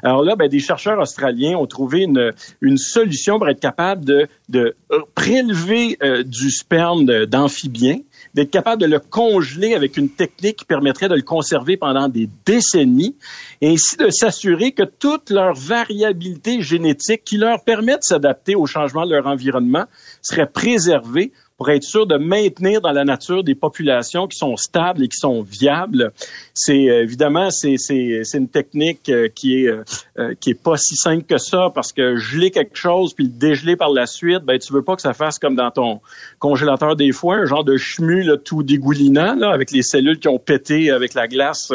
Alors 0.10 0.24
là, 0.24 0.36
ben, 0.36 0.48
des 0.50 0.60
chercheurs 0.60 0.98
australiens 0.98 1.56
ont 1.56 1.67
trouvé 1.67 2.02
une, 2.02 2.34
une 2.62 2.78
solution 2.78 3.38
pour 3.38 3.48
être 3.48 3.60
capable 3.60 4.04
de, 4.04 4.28
de 4.50 4.76
prélever 5.13 5.98
euh, 6.02 6.24
du 6.24 6.50
sperme 6.50 7.06
d'amphibiens, 7.28 8.00
d'être 8.34 8.50
capable 8.50 8.82
de 8.82 8.88
le 8.88 8.98
congeler 8.98 9.76
avec 9.76 9.98
une 9.98 10.10
technique 10.10 10.58
qui 10.58 10.65
permettrait 10.65 11.10
de 11.10 11.13
le 11.13 11.22
conserver 11.22 11.78
pendant 11.78 12.10
des 12.10 12.28
décennies, 12.43 13.15
et 13.62 13.69
ainsi 13.69 13.98
de 13.98 14.10
s'assurer 14.10 14.72
que 14.72 14.82
toute 14.82 15.30
leur 15.30 15.54
variabilité 15.54 16.63
génétique 16.63 17.24
qui 17.24 17.38
leur 17.38 17.63
permet 17.63 17.93
de 17.93 18.02
s'adapter 18.02 18.56
au 18.56 18.65
changement 18.65 19.06
de 19.06 19.12
leur 19.12 19.28
environnement 19.28 19.86
serait 20.24 20.50
préservée 20.50 21.32
pour 21.60 21.69
être 21.72 21.84
sûr 21.84 22.08
de 22.08 22.15
maintenir 22.15 22.80
dans 22.80 22.93
la 22.93 23.04
nature 23.04 23.43
des 23.43 23.54
populations 23.54 24.28
qui 24.28 24.38
sont 24.38 24.56
stables 24.56 25.04
et 25.04 25.10
qui 25.10 25.17
sont 25.17 25.41
viables. 25.41 26.13
C'est 26.54 26.89
euh, 26.89 27.04
évidemment 27.04 27.52
c'est 27.52 27.76
c'est 27.78 28.22
c'est 28.24 28.38
une 28.38 28.48
technique 28.48 29.10
euh, 29.10 29.28
qui 29.28 29.65
est 29.65 29.67
euh, 29.67 30.34
qui 30.39 30.52
est 30.52 30.63
pas 30.63 30.78
si 30.78 30.95
simple 30.95 31.26
que 31.26 31.38
ça 31.38 31.69
parce 31.76 31.91
que 31.91 32.15
geler 32.15 32.50
quelque 32.52 32.78
chose 32.78 33.13
puis 33.13 33.26
le 33.26 33.32
dégeler 33.32 33.76
par 33.76 33.89
la 33.89 34.06
suite, 34.06 34.43
ben 34.45 34.58
tu 34.58 34.72
veux 34.72 34.84
pas 34.84 34.95
que 34.95 35.02
ça 35.02 35.13
fasse 35.13 35.38
comme 35.38 35.56
dans 35.56 35.69
ton 35.69 36.00
congélateur 36.39 36.95
des 36.95 37.12
fois, 37.12 37.36
un 37.36 37.45
genre 37.45 37.65
de 37.65 37.76
chemu 37.76 38.24
là, 38.24 38.38
tout 38.38 38.63
dégoulinant 38.63 39.36
là 39.36 39.52
avec 39.52 39.72
les 39.72 39.82
cellules 39.82 40.19
qui 40.19 40.30
ont 40.30 40.39
pété 40.39 40.91
avec 40.91 41.13
la 41.13 41.28
glace 41.28 41.74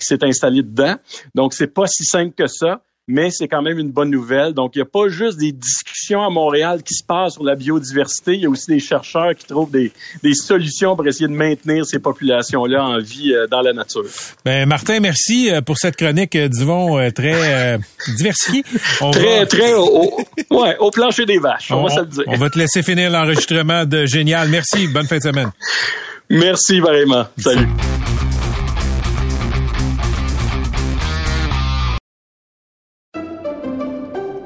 qui 0.00 0.04
s'est 0.04 0.24
installée 0.24 0.64
dedans. 0.64 0.96
Donc 1.36 1.54
c'est 1.54 1.72
pas 1.72 1.86
si 1.86 2.04
simple 2.04 2.34
que 2.34 2.48
ça 2.48 2.80
mais 3.08 3.30
c'est 3.30 3.48
quand 3.48 3.62
même 3.62 3.78
une 3.78 3.90
bonne 3.90 4.10
nouvelle. 4.10 4.52
Donc, 4.52 4.72
il 4.74 4.78
n'y 4.78 4.82
a 4.82 4.86
pas 4.86 5.08
juste 5.08 5.38
des 5.38 5.52
discussions 5.52 6.22
à 6.22 6.30
Montréal 6.30 6.82
qui 6.82 6.94
se 6.94 7.04
passent 7.04 7.34
sur 7.34 7.44
la 7.44 7.54
biodiversité, 7.54 8.34
il 8.34 8.40
y 8.40 8.46
a 8.46 8.50
aussi 8.50 8.70
des 8.70 8.80
chercheurs 8.80 9.34
qui 9.34 9.46
trouvent 9.46 9.70
des, 9.70 9.92
des 10.22 10.34
solutions 10.34 10.94
pour 10.94 11.06
essayer 11.06 11.26
de 11.26 11.32
maintenir 11.32 11.84
ces 11.84 11.98
populations-là 11.98 12.84
en 12.84 12.98
vie 12.98 13.32
euh, 13.32 13.46
dans 13.46 13.60
la 13.60 13.72
nature. 13.72 14.04
Ben, 14.44 14.68
Martin, 14.68 15.00
merci 15.00 15.50
euh, 15.50 15.60
pour 15.60 15.78
cette 15.78 15.96
chronique, 15.96 16.36
euh, 16.36 16.48
disons, 16.48 16.98
très 17.12 17.78
diversifiée. 18.16 18.62
très, 19.12 19.46
très 19.46 19.74
au, 19.74 20.18
ouais, 20.50 20.76
au 20.78 20.90
plancher 20.90 21.26
des 21.26 21.38
vaches, 21.38 21.70
on, 21.70 21.82
va 21.82 21.88
se 21.88 22.00
le 22.00 22.06
dire. 22.06 22.24
On 22.26 22.36
va 22.36 22.50
te 22.50 22.58
laisser 22.58 22.82
finir 22.82 23.10
l'enregistrement 23.10 23.84
de 23.84 24.06
Génial. 24.06 24.48
Merci, 24.48 24.86
bonne 24.88 25.06
fin 25.06 25.18
de 25.18 25.22
semaine. 25.22 25.50
Merci 26.30 26.80
vraiment. 26.80 27.26
Salut. 27.38 27.68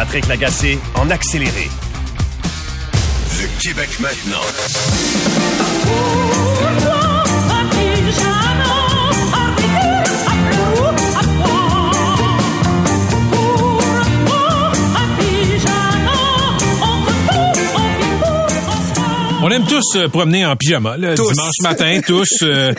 Patrick 0.00 0.28
Lagacé 0.28 0.78
en 0.94 1.10
accéléré. 1.10 1.68
Le 3.38 3.60
Québec 3.60 4.00
maintenant. 4.00 4.40
On 19.42 19.48
aime 19.48 19.64
tous 19.64 19.96
euh, 19.96 20.08
promener 20.08 20.44
en 20.44 20.54
pyjama. 20.54 20.98
Là, 20.98 21.14
Dimanche 21.14 21.60
matin, 21.62 22.00
tous. 22.06 22.42
Euh, 22.42 22.74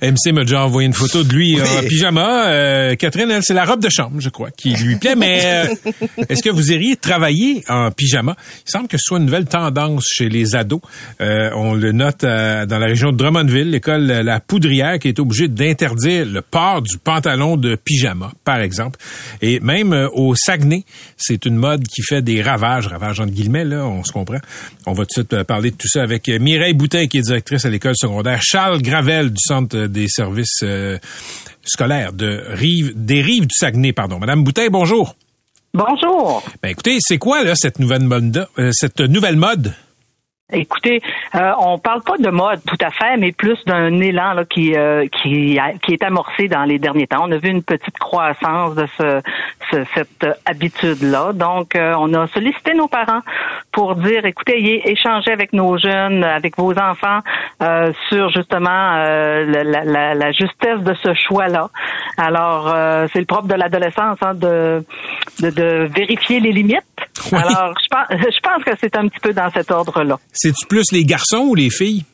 MC 0.00 0.32
m'a 0.32 0.42
déjà 0.42 0.64
envoyé 0.64 0.86
une 0.86 0.94
photo 0.94 1.24
de 1.24 1.32
lui 1.32 1.60
en 1.60 1.82
pyjama. 1.88 2.46
Euh, 2.46 2.94
Catherine, 2.94 3.28
elle, 3.32 3.42
c'est 3.42 3.52
la 3.54 3.64
robe 3.64 3.82
de 3.82 3.88
chambre, 3.88 4.20
je 4.20 4.28
crois, 4.28 4.52
qui 4.52 4.74
lui 4.74 4.94
plaît. 4.94 5.16
Mais 5.16 5.68
est-ce 6.28 6.40
que 6.40 6.50
vous 6.50 6.70
iriez 6.70 6.94
travailler 6.94 7.64
en 7.68 7.90
pyjama? 7.90 8.36
Il 8.64 8.70
semble 8.70 8.86
que 8.86 8.96
ce 8.96 9.02
soit 9.06 9.18
une 9.18 9.24
nouvelle 9.24 9.46
tendance 9.46 10.04
chez 10.06 10.28
les 10.28 10.54
ados. 10.54 10.80
on 11.18 11.74
le 11.74 11.90
note 11.90 12.22
dans 12.22 12.78
la 12.78 12.86
région 12.86 13.10
de 13.10 13.16
Drummondville, 13.16 13.70
l'école 13.70 14.06
La 14.06 14.38
Poudrière, 14.38 15.00
qui 15.00 15.08
est 15.08 15.18
obligée 15.18 15.48
d'interdire 15.48 16.26
le 16.26 16.42
port 16.42 16.80
du 16.80 16.96
pantalon 16.96 17.56
de 17.56 17.74
pyjama, 17.74 18.30
par 18.44 18.60
exemple. 18.60 19.00
Et 19.42 19.58
même 19.58 20.08
au 20.12 20.36
Saguenay, 20.36 20.84
c'est 21.16 21.44
une 21.44 21.56
mode 21.56 21.88
qui 21.88 22.02
fait 22.02 22.22
des 22.22 22.40
ravages, 22.40 22.86
ravages 22.86 23.18
entre 23.18 23.32
guillemets, 23.32 23.64
là, 23.64 23.84
on 23.84 24.04
se 24.04 24.12
comprend. 24.12 24.38
On 24.86 24.92
va 24.92 25.06
tout 25.06 25.22
de 25.22 25.26
suite 25.28 25.42
parler 25.42 25.72
de 25.72 25.76
tout 25.76 25.88
ça 25.88 26.03
avec 26.04 26.28
Mireille 26.28 26.74
Boutin, 26.74 27.06
qui 27.06 27.18
est 27.18 27.22
directrice 27.22 27.64
à 27.64 27.70
l'école 27.70 27.96
secondaire 27.96 28.40
Charles 28.42 28.80
Gravel 28.80 29.30
du 29.30 29.40
Centre 29.40 29.86
des 29.86 30.06
services 30.06 30.60
euh, 30.62 30.98
scolaires 31.64 32.12
de 32.12 32.44
Rive, 32.50 32.92
des 32.94 33.20
Rives 33.22 33.46
du 33.46 33.54
Saguenay. 33.54 33.92
Pardon. 33.92 34.20
Madame 34.20 34.44
Boutin, 34.44 34.68
bonjour. 34.70 35.16
Bonjour. 35.72 36.44
Ben 36.62 36.68
écoutez, 36.68 36.98
c'est 37.00 37.18
quoi 37.18 37.42
là 37.42 37.54
cette 37.56 37.80
nouvelle 37.80 38.04
mode, 38.04 38.46
euh, 38.58 38.70
cette 38.72 39.00
nouvelle 39.00 39.36
mode? 39.36 39.74
Écoutez, 40.52 41.00
euh, 41.34 41.52
on 41.58 41.78
parle 41.78 42.02
pas 42.02 42.18
de 42.18 42.28
mode 42.28 42.60
tout 42.66 42.76
à 42.84 42.90
fait, 42.90 43.16
mais 43.16 43.32
plus 43.32 43.58
d'un 43.64 43.98
élan 43.98 44.34
là, 44.34 44.44
qui, 44.44 44.76
euh, 44.76 45.06
qui, 45.06 45.58
qui 45.82 45.92
est 45.94 46.02
amorcé 46.04 46.48
dans 46.48 46.64
les 46.64 46.78
derniers 46.78 47.06
temps. 47.06 47.24
On 47.26 47.32
a 47.32 47.38
vu 47.38 47.48
une 47.48 47.62
petite 47.62 47.98
croissance 47.98 48.74
de 48.74 48.86
ce, 48.98 49.22
cette 49.94 50.26
habitude-là. 50.44 51.32
Donc, 51.32 51.74
euh, 51.74 51.94
on 51.98 52.12
a 52.12 52.26
sollicité 52.28 52.74
nos 52.74 52.88
parents 52.88 53.22
pour 53.72 53.96
dire, 53.96 54.26
écoutez, 54.26 54.86
échangez 54.90 55.32
avec 55.32 55.54
nos 55.54 55.78
jeunes, 55.78 56.22
avec 56.22 56.58
vos 56.58 56.78
enfants 56.78 57.20
euh, 57.62 57.94
sur 58.10 58.28
justement 58.28 58.68
la, 58.68 59.64
la, 59.64 60.14
la, 60.14 60.32
justesse 60.32 60.80
de 60.80 60.92
ce 61.02 61.14
choix-là. 61.14 61.70
Alors, 62.18 62.68
c'est 63.14 63.20
le 63.20 63.24
propre 63.24 63.48
de 63.48 63.54
l'adolescence 63.54 64.18
hein, 64.20 64.34
de, 64.34 64.84
de, 65.40 65.48
de, 65.48 65.88
vérifier 65.90 66.38
les 66.40 66.52
limites. 66.52 66.84
Alors, 67.32 67.74
je 67.82 67.88
pense, 67.88 68.06
je 68.10 68.40
pense 68.40 68.62
que 68.62 68.72
c'est 68.78 68.94
un 68.96 69.08
petit 69.08 69.20
peu 69.20 69.32
dans 69.32 69.50
cet 69.50 69.70
ordre-là. 69.70 70.18
C'est-tu 70.34 70.66
plus 70.66 70.84
les 70.92 71.04
garçons 71.04 71.46
ou 71.48 71.54
les 71.54 71.70
filles? 71.70 72.04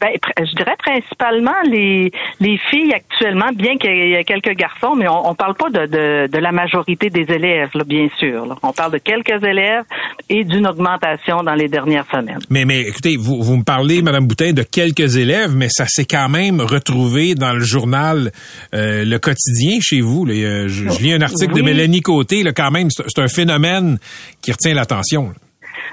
Ben, 0.00 0.10
je 0.38 0.54
dirais 0.54 0.76
principalement 0.78 1.60
les, 1.64 2.12
les 2.40 2.58
filles 2.70 2.92
actuellement, 2.92 3.50
bien 3.54 3.76
qu'il 3.78 3.90
y 3.90 4.14
ait 4.14 4.24
quelques 4.24 4.56
garçons, 4.56 4.94
mais 4.94 5.08
on, 5.08 5.30
ne 5.30 5.34
parle 5.34 5.54
pas 5.54 5.70
de, 5.70 5.86
de, 5.86 6.26
de, 6.30 6.38
la 6.38 6.52
majorité 6.52 7.10
des 7.10 7.24
élèves, 7.32 7.70
là, 7.74 7.84
bien 7.84 8.08
sûr. 8.18 8.58
On 8.62 8.72
parle 8.72 8.92
de 8.92 8.98
quelques 8.98 9.42
élèves 9.42 9.84
et 10.28 10.44
d'une 10.44 10.66
augmentation 10.66 11.42
dans 11.42 11.54
les 11.54 11.68
dernières 11.68 12.06
semaines. 12.10 12.40
Mais, 12.50 12.64
mais 12.64 12.82
écoutez, 12.82 13.16
vous, 13.16 13.42
vous 13.42 13.56
me 13.56 13.64
parlez, 13.64 14.02
Madame 14.02 14.26
Boutin, 14.26 14.52
de 14.52 14.62
quelques 14.62 15.16
élèves, 15.16 15.54
mais 15.54 15.68
ça 15.70 15.86
s'est 15.86 16.06
quand 16.06 16.28
même 16.28 16.60
retrouvé 16.60 17.34
dans 17.34 17.52
le 17.52 17.60
journal 17.60 18.30
euh, 18.74 19.04
Le 19.04 19.18
Quotidien 19.18 19.78
chez 19.80 20.00
vous. 20.00 20.24
Là. 20.24 20.68
Je, 20.68 21.02
lis 21.02 21.12
un 21.12 21.22
article 21.22 21.54
de 21.54 21.62
Mélanie 21.62 22.02
Côté, 22.02 22.42
là, 22.42 22.52
quand 22.52 22.70
même, 22.70 22.88
c'est 22.90 23.18
un 23.20 23.28
phénomène 23.28 23.98
qui 24.42 24.52
retient 24.52 24.74
l'attention. 24.74 25.32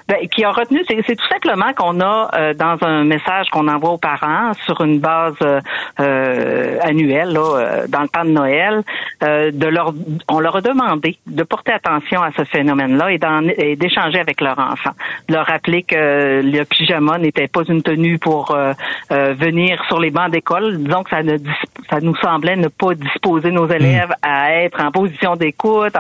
Ben, 0.08 0.27
qui 0.27 0.43
a 0.43 0.51
retenu, 0.51 0.84
c'est 0.88 1.15
tout 1.15 1.27
simplement 1.27 1.73
qu'on 1.73 1.99
a 1.99 2.29
euh, 2.36 2.53
dans 2.53 2.77
un 2.81 3.03
message 3.03 3.49
qu'on 3.49 3.67
envoie 3.67 3.91
aux 3.91 3.97
parents 3.97 4.53
sur 4.65 4.81
une 4.81 4.99
base 4.99 5.34
euh, 5.41 5.60
euh 5.99 6.77
annuelle, 6.81 7.34
là, 7.34 7.39
euh, 7.41 7.88
dans 7.88 8.01
le 8.01 8.08
temps 8.08 8.23
de 8.23 8.29
Noël, 8.29 8.84
de 9.21 9.67
leur, 9.67 9.93
on 10.29 10.39
leur 10.39 10.58
a 10.58 10.62
demandé 10.62 11.17
de 11.25 11.43
porter 11.43 11.71
attention 11.71 12.21
à 12.21 12.31
ce 12.38 12.43
phénomène-là 12.43 13.12
et 13.58 13.75
d'échanger 13.75 14.19
avec 14.19 14.41
leurs 14.41 14.60
enfants, 14.60 14.91
de 15.27 15.34
leur 15.34 15.47
rappeler 15.47 15.84
que 15.84 16.41
le 16.43 16.63
pyjama 16.65 17.17
n'était 17.17 17.47
pas 17.47 17.62
une 17.67 17.81
tenue 17.81 18.19
pour 18.19 18.55
venir 19.10 19.84
sur 19.88 19.99
les 19.99 20.12
bancs 20.12 20.29
d'école. 20.29 20.77
Disons 20.77 21.03
que 21.03 21.10
ça, 21.10 21.23
ne, 21.23 21.38
ça 21.89 21.99
nous 22.01 22.15
semblait 22.17 22.55
ne 22.55 22.67
pas 22.67 22.93
disposer 22.93 23.51
nos 23.51 23.67
élèves 23.67 24.10
hmm. 24.10 24.27
à 24.27 24.53
être 24.55 24.81
en 24.81 24.91
position 24.91 25.36
d'écoute 25.36 25.95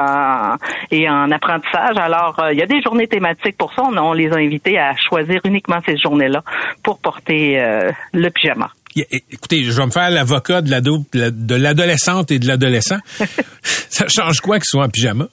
et 0.91 1.09
en 1.09 1.31
apprentissage. 1.31 1.97
Alors, 1.97 2.39
il 2.51 2.57
y 2.57 2.61
a 2.61 2.67
des 2.67 2.81
journées 2.81 3.07
thématiques 3.07 3.57
pour 3.57 3.73
ça 3.73 3.83
on 3.89 4.13
les 4.13 4.29
a 4.31 4.37
invités 4.37 4.77
à 4.77 4.95
choisir 4.95 5.41
uniquement 5.43 5.79
ces 5.85 5.97
journées-là 5.97 6.43
pour 6.83 6.99
porter 6.99 7.59
euh, 7.59 7.91
le 8.13 8.29
pyjama. 8.29 8.69
Écoutez, 8.95 9.63
je 9.63 9.71
vais 9.71 9.85
me 9.85 9.91
faire 9.91 10.09
l'avocat 10.09 10.61
de 10.61 11.55
l'adolescente 11.57 12.31
et 12.31 12.39
de 12.39 12.47
l'adolescent. 12.47 12.99
ça 13.61 14.05
change 14.07 14.39
quoi 14.39 14.57
qu'ils 14.57 14.69
soient 14.69 14.85
en 14.85 14.89
pyjama? 14.89 15.27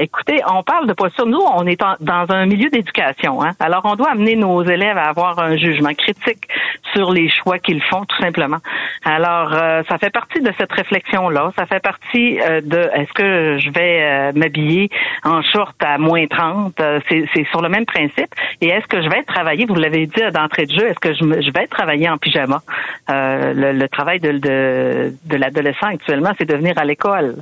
Écoutez, 0.00 0.40
on 0.46 0.62
parle 0.62 0.86
de 0.86 0.92
posture. 0.92 1.26
Nous, 1.26 1.40
on 1.40 1.66
est 1.66 1.80
dans 2.00 2.26
un 2.28 2.46
milieu 2.46 2.70
d'éducation. 2.70 3.42
Hein? 3.42 3.50
Alors, 3.58 3.82
on 3.84 3.96
doit 3.96 4.10
amener 4.10 4.36
nos 4.36 4.62
élèves 4.62 4.96
à 4.96 5.08
avoir 5.08 5.38
un 5.40 5.56
jugement 5.56 5.92
critique 5.92 6.48
sur 6.94 7.12
les 7.12 7.28
choix 7.28 7.58
qu'ils 7.58 7.82
font, 7.82 8.04
tout 8.04 8.22
simplement. 8.22 8.58
Alors, 9.04 9.52
euh, 9.52 9.82
ça 9.88 9.98
fait 9.98 10.10
partie 10.10 10.40
de 10.40 10.52
cette 10.58 10.72
réflexion-là. 10.72 11.52
Ça 11.56 11.66
fait 11.66 11.80
partie 11.80 12.40
euh, 12.40 12.60
de 12.60 12.78
est-ce 12.94 13.12
que 13.12 13.58
je 13.58 13.70
vais 13.70 14.02
euh, 14.02 14.32
m'habiller 14.34 14.90
en 15.24 15.42
short 15.42 15.76
à 15.82 15.98
moins 15.98 16.26
30? 16.26 16.80
C'est 17.08 17.46
sur 17.50 17.60
le 17.60 17.68
même 17.68 17.86
principe. 17.86 18.32
Et 18.60 18.68
est-ce 18.68 18.86
que 18.86 19.02
je 19.02 19.08
vais 19.08 19.22
travailler, 19.24 19.66
vous 19.66 19.74
l'avez 19.74 20.06
dit 20.06 20.22
d'entrée 20.32 20.66
de 20.66 20.72
jeu, 20.72 20.86
est-ce 20.86 20.98
que 20.98 21.12
je, 21.12 21.52
vais 21.52 21.66
travailler 21.66 22.08
en 22.08 22.18
pyjama? 22.18 22.62
Le, 23.08 23.86
travail 23.86 24.20
de, 24.20 25.12
l'adolescent 25.30 25.86
actuellement, 25.86 26.30
c'est 26.38 26.48
de 26.48 26.54
venir 26.54 26.74
à 26.76 26.84
l'école 26.84 27.36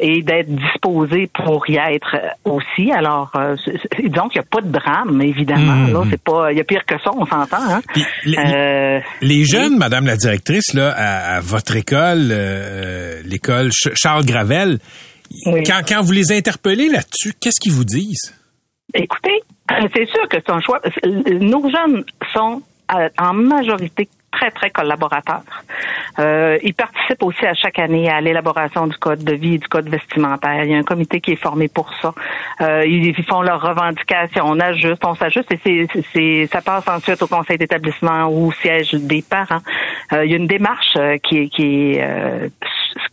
et 0.00 0.22
d'être 0.22 0.48
disposé 0.54 1.30
pour 1.32 1.68
y 1.68 1.78
être 1.94 2.16
aussi. 2.44 2.92
Alors, 2.92 3.30
euh, 3.36 3.56
disons 3.98 4.28
qu'il 4.28 4.40
n'y 4.40 4.46
a 4.46 4.48
pas 4.50 4.60
de 4.60 4.70
drame, 4.70 5.20
évidemment. 5.22 5.72
Mhm. 5.74 5.92
Là, 5.92 6.02
c'est 6.10 6.22
pas, 6.22 6.52
il 6.52 6.58
y 6.58 6.60
a 6.60 6.64
pire 6.64 6.84
que 6.86 6.94
ça, 7.02 7.10
on 7.16 7.24
s'entend. 7.26 7.56
Hein? 7.70 7.80
Les, 8.24 8.36
Euh, 8.38 9.00
les 9.22 9.44
jeunes, 9.44 9.76
Madame 9.78 10.06
la 10.06 10.16
directrice, 10.16 10.74
là, 10.74 10.92
à, 10.96 11.36
à 11.36 11.40
votre 11.40 11.76
école, 11.76 12.28
euh, 12.30 13.20
l'école 13.24 13.70
Ch- 13.72 13.94
Charles 13.96 14.24
Gravel, 14.24 14.78
Oui. 15.46 15.62
quand, 15.64 15.80
quand 15.88 16.02
vous 16.02 16.12
les 16.12 16.32
interpellez 16.32 16.88
là-dessus, 16.88 17.32
qu'est-ce 17.40 17.60
qu'ils 17.60 17.72
vous 17.72 17.84
disent? 17.84 18.34
Écoutez, 18.92 19.40
c'est 19.94 20.06
sûr 20.08 20.28
que 20.28 20.36
c'est 20.36 20.50
un 20.52 20.60
choix. 20.60 20.80
Nos 21.40 21.68
jeunes 21.70 22.04
sont 22.32 22.62
euh, 22.94 23.08
en 23.18 23.32
majorité 23.32 24.08
très, 24.36 24.50
très 24.50 24.70
collaborateurs. 24.70 25.42
Euh, 26.18 26.58
ils 26.62 26.74
participent 26.74 27.22
aussi 27.22 27.44
à 27.46 27.54
chaque 27.54 27.78
année 27.78 28.08
à 28.08 28.20
l'élaboration 28.20 28.86
du 28.86 28.96
code 28.96 29.22
de 29.24 29.34
vie 29.34 29.54
et 29.54 29.58
du 29.58 29.68
code 29.68 29.88
vestimentaire. 29.88 30.64
Il 30.64 30.70
y 30.70 30.74
a 30.74 30.78
un 30.78 30.82
comité 30.82 31.20
qui 31.20 31.32
est 31.32 31.42
formé 31.42 31.68
pour 31.68 31.90
ça. 32.00 32.12
Euh, 32.60 32.84
ils, 32.86 33.14
font 33.24 33.42
leurs 33.42 33.62
revendications, 33.62 34.44
on 34.46 34.60
ajuste, 34.60 35.02
on 35.04 35.14
s'ajuste 35.14 35.50
et 35.52 35.88
c'est, 36.12 36.46
ça 36.52 36.60
passe 36.60 36.86
ensuite 36.88 37.22
au 37.22 37.26
conseil 37.26 37.58
d'établissement 37.58 38.26
ou 38.26 38.48
au 38.48 38.52
siège 38.52 38.92
des 38.94 39.22
parents. 39.22 39.62
Euh, 40.12 40.24
il 40.24 40.30
y 40.30 40.34
a 40.34 40.36
une 40.36 40.46
démarche 40.46 40.98
qui 41.22 41.48
qui 41.48 41.94
est 41.94 42.50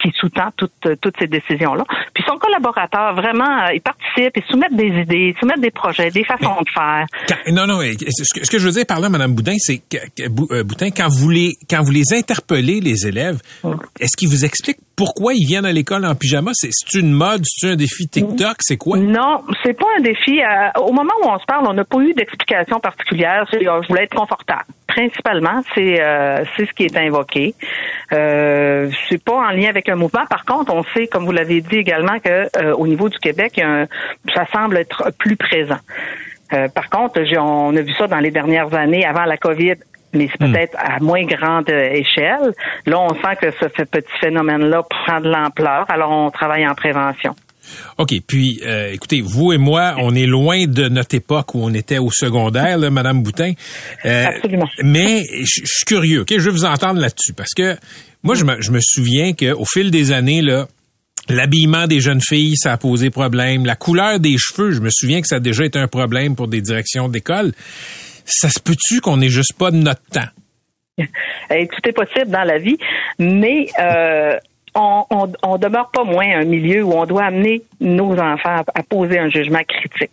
qui 0.02 0.12
sous-tend 0.20 0.50
toutes, 0.58 1.00
toutes 1.02 1.16
ces 1.20 1.28
décisions-là. 1.28 1.84
Puis 2.14 2.24
son 2.28 2.38
collaborateur, 2.38 3.14
vraiment, 3.16 3.66
euh, 3.68 3.74
ils 3.74 3.82
participent, 3.82 4.36
ils 4.36 4.44
soumettent 4.50 4.76
des 4.76 4.88
idées, 5.02 5.36
soumettent 5.40 5.62
des 5.62 5.72
projets, 5.72 6.10
des 6.12 6.24
façons 6.24 6.62
de 6.62 6.70
faire. 6.74 7.06
Quand- 7.28 7.52
non, 7.54 7.68
non, 7.68 7.82
euh, 7.82 7.92
ce 7.94 8.40
que, 8.40 8.46
ce 8.46 8.50
que 8.52 8.60
je 8.60 8.66
veux 8.66 8.72
dire 8.72 8.86
par 8.88 9.00
là, 9.00 9.10
Madame 9.10 9.34
Boudin, 9.34 9.56
c'est 9.58 9.78
que, 9.78 9.98
euh, 10.54 10.64
Boutin, 10.64 10.90
quand 10.92 11.08
vous 11.10 11.30
les 11.30 11.52
quand 11.70 11.82
vous 11.84 11.92
les 11.92 12.14
interpellez, 12.14 12.80
les 12.82 13.08
élèves, 13.08 13.40
est-ce 14.00 14.18
qu'ils 14.18 14.30
vous 14.30 14.46
expliquent 14.46 14.80
pourquoi 15.02 15.34
ils 15.34 15.48
viennent 15.48 15.66
à 15.66 15.72
l'école 15.72 16.06
en 16.06 16.14
pyjama? 16.14 16.52
C'est 16.54 16.70
une 16.94 17.12
mode, 17.12 17.42
c'est 17.44 17.70
un 17.72 17.76
défi 17.76 18.08
TikTok, 18.08 18.58
c'est 18.60 18.78
quoi? 18.78 19.00
Non, 19.00 19.42
c'est 19.64 19.74
pas 19.74 19.88
un 19.98 20.02
défi. 20.02 20.40
Euh, 20.42 20.80
au 20.80 20.92
moment 20.92 21.14
où 21.24 21.28
on 21.28 21.40
se 21.40 21.46
parle, 21.46 21.66
on 21.68 21.74
n'a 21.74 21.84
pas 21.86 21.98
eu 22.02 22.14
d'explication 22.14 22.80
particulière. 22.80 23.46
Euh, 23.56 23.82
je 23.82 23.88
voulais 23.88 24.04
être 24.04 24.14
confortable. 24.16 24.66
Principalement, 24.86 25.64
c'est 25.74 26.00
euh, 26.00 26.44
c'est 26.56 26.68
ce 26.68 26.74
qui 26.74 26.84
est 26.84 26.96
invoqué. 26.98 27.56
Euh, 28.14 28.92
c'est 29.10 29.24
pas 29.24 29.34
en 29.38 29.50
lien 29.50 29.70
avec 29.70 29.90
un 29.90 29.96
mouvement. 29.96 30.26
Par 30.30 30.46
contre, 30.46 30.72
on 30.72 30.84
sait, 30.94 31.08
comme 31.08 31.26
vous 31.26 31.32
l'avez 31.32 31.62
dit 31.62 31.78
également, 31.78 32.20
que 32.20 32.48
euh, 32.58 32.76
au 32.76 32.86
niveau 32.86 33.10
du 33.10 33.18
Québec, 33.18 33.58
un- 33.58 33.88
ça 34.36 34.46
semble 34.54 34.78
être 34.78 35.12
plus 35.18 35.36
présent. 35.36 35.80
Euh, 36.54 36.68
par 36.68 36.90
contre, 36.90 37.22
on 37.40 37.76
a 37.76 37.82
vu 37.82 37.94
ça 37.94 38.06
dans 38.08 38.20
les 38.20 38.30
dernières 38.30 38.74
années 38.76 39.06
avant 39.06 39.24
la 39.24 39.38
COVID. 39.38 39.76
Mais 40.14 40.28
c'est 40.32 40.40
peut-être 40.40 40.76
à 40.78 41.00
moins 41.00 41.24
grande 41.24 41.70
euh, 41.70 41.92
échelle. 41.92 42.54
Là, 42.86 43.00
on 43.00 43.10
sent 43.10 43.36
que 43.42 43.52
ce, 43.52 43.84
petit 43.84 44.18
phénomène-là 44.20 44.84
prend 44.84 45.22
de 45.22 45.30
l'ampleur. 45.30 45.86
Alors, 45.90 46.12
on 46.12 46.30
travaille 46.30 46.68
en 46.68 46.76
prévention. 46.76 47.36
OK, 47.98 48.14
puis 48.28 48.60
euh, 48.66 48.92
écoutez, 48.92 49.22
vous 49.22 49.54
et 49.54 49.58
moi, 49.58 49.96
on 50.00 50.14
est 50.16 50.26
loin 50.26 50.66
de 50.66 50.90
notre 50.90 51.16
époque 51.16 51.56
où 51.56 51.64
on 51.64 51.74
était 51.74 52.00
au 52.00 52.10
secondaire, 52.12 52.78
là, 52.78 52.90
Madame 52.90 53.24
Boutin. 53.24 53.54
Euh, 54.06 54.26
Absolument. 54.26 54.68
Mais 54.84 55.24
je 55.24 55.62
je 55.64 55.72
suis 55.72 55.86
curieux, 55.86 56.22
OK? 56.22 56.34
Je 56.36 56.44
veux 56.44 56.52
vous 56.52 56.66
entendre 56.66 57.00
là-dessus 57.00 57.34
parce 57.34 57.54
que 57.54 57.78
moi, 58.24 58.36
je 58.36 58.44
me, 58.44 58.62
je 58.62 58.72
me 58.72 58.80
souviens 58.82 59.34
qu'au 59.34 59.66
fil 59.66 59.92
des 59.92 60.12
années, 60.12 60.42
là, 60.42 60.68
l'habillement 61.30 61.88
des 61.88 62.02
jeunes 62.02 62.22
filles, 62.22 62.56
ça 62.56 62.74
a 62.74 62.78
posé 62.78 63.10
problème. 63.10 63.66
La 63.66 63.76
couleur 63.76 64.20
des 64.20 64.36
cheveux, 64.38 64.72
je 64.72 64.80
me 64.80 64.90
souviens 64.92 65.22
que 65.22 65.28
ça 65.28 65.38
a 65.38 65.40
déjà 65.40 65.66
été 65.66 65.80
un 65.80 65.88
problème 65.88 66.36
pour 66.36 66.48
des 66.48 66.62
directions 66.62 67.10
d'école. 67.10 67.54
Ça 68.26 68.50
se 68.50 68.60
peut-tu 68.60 69.02
qu'on 69.02 69.18
n'est 69.18 69.30
juste 69.30 69.58
pas 69.58 69.72
de 69.72 69.78
notre 69.78 70.04
temps? 70.12 70.30
Tout 70.98 71.90
est 71.90 71.94
possible 71.94 72.30
dans 72.30 72.44
la 72.44 72.58
vie, 72.58 72.78
mais 73.18 73.68
euh, 73.80 74.38
on, 74.76 75.04
on, 75.10 75.32
on 75.44 75.58
demeure 75.58 75.90
pas 75.92 76.04
moins 76.04 76.28
un 76.42 76.46
milieu 76.46 76.84
où 76.84 76.94
on 76.94 77.06
doit 77.06 77.26
amener 77.26 77.62
nos 77.82 78.14
enfants 78.14 78.58
à, 78.60 78.64
à 78.76 78.84
poser 78.84 79.18
un 79.20 79.30
jugement 79.30 79.60
critique. 79.68 80.12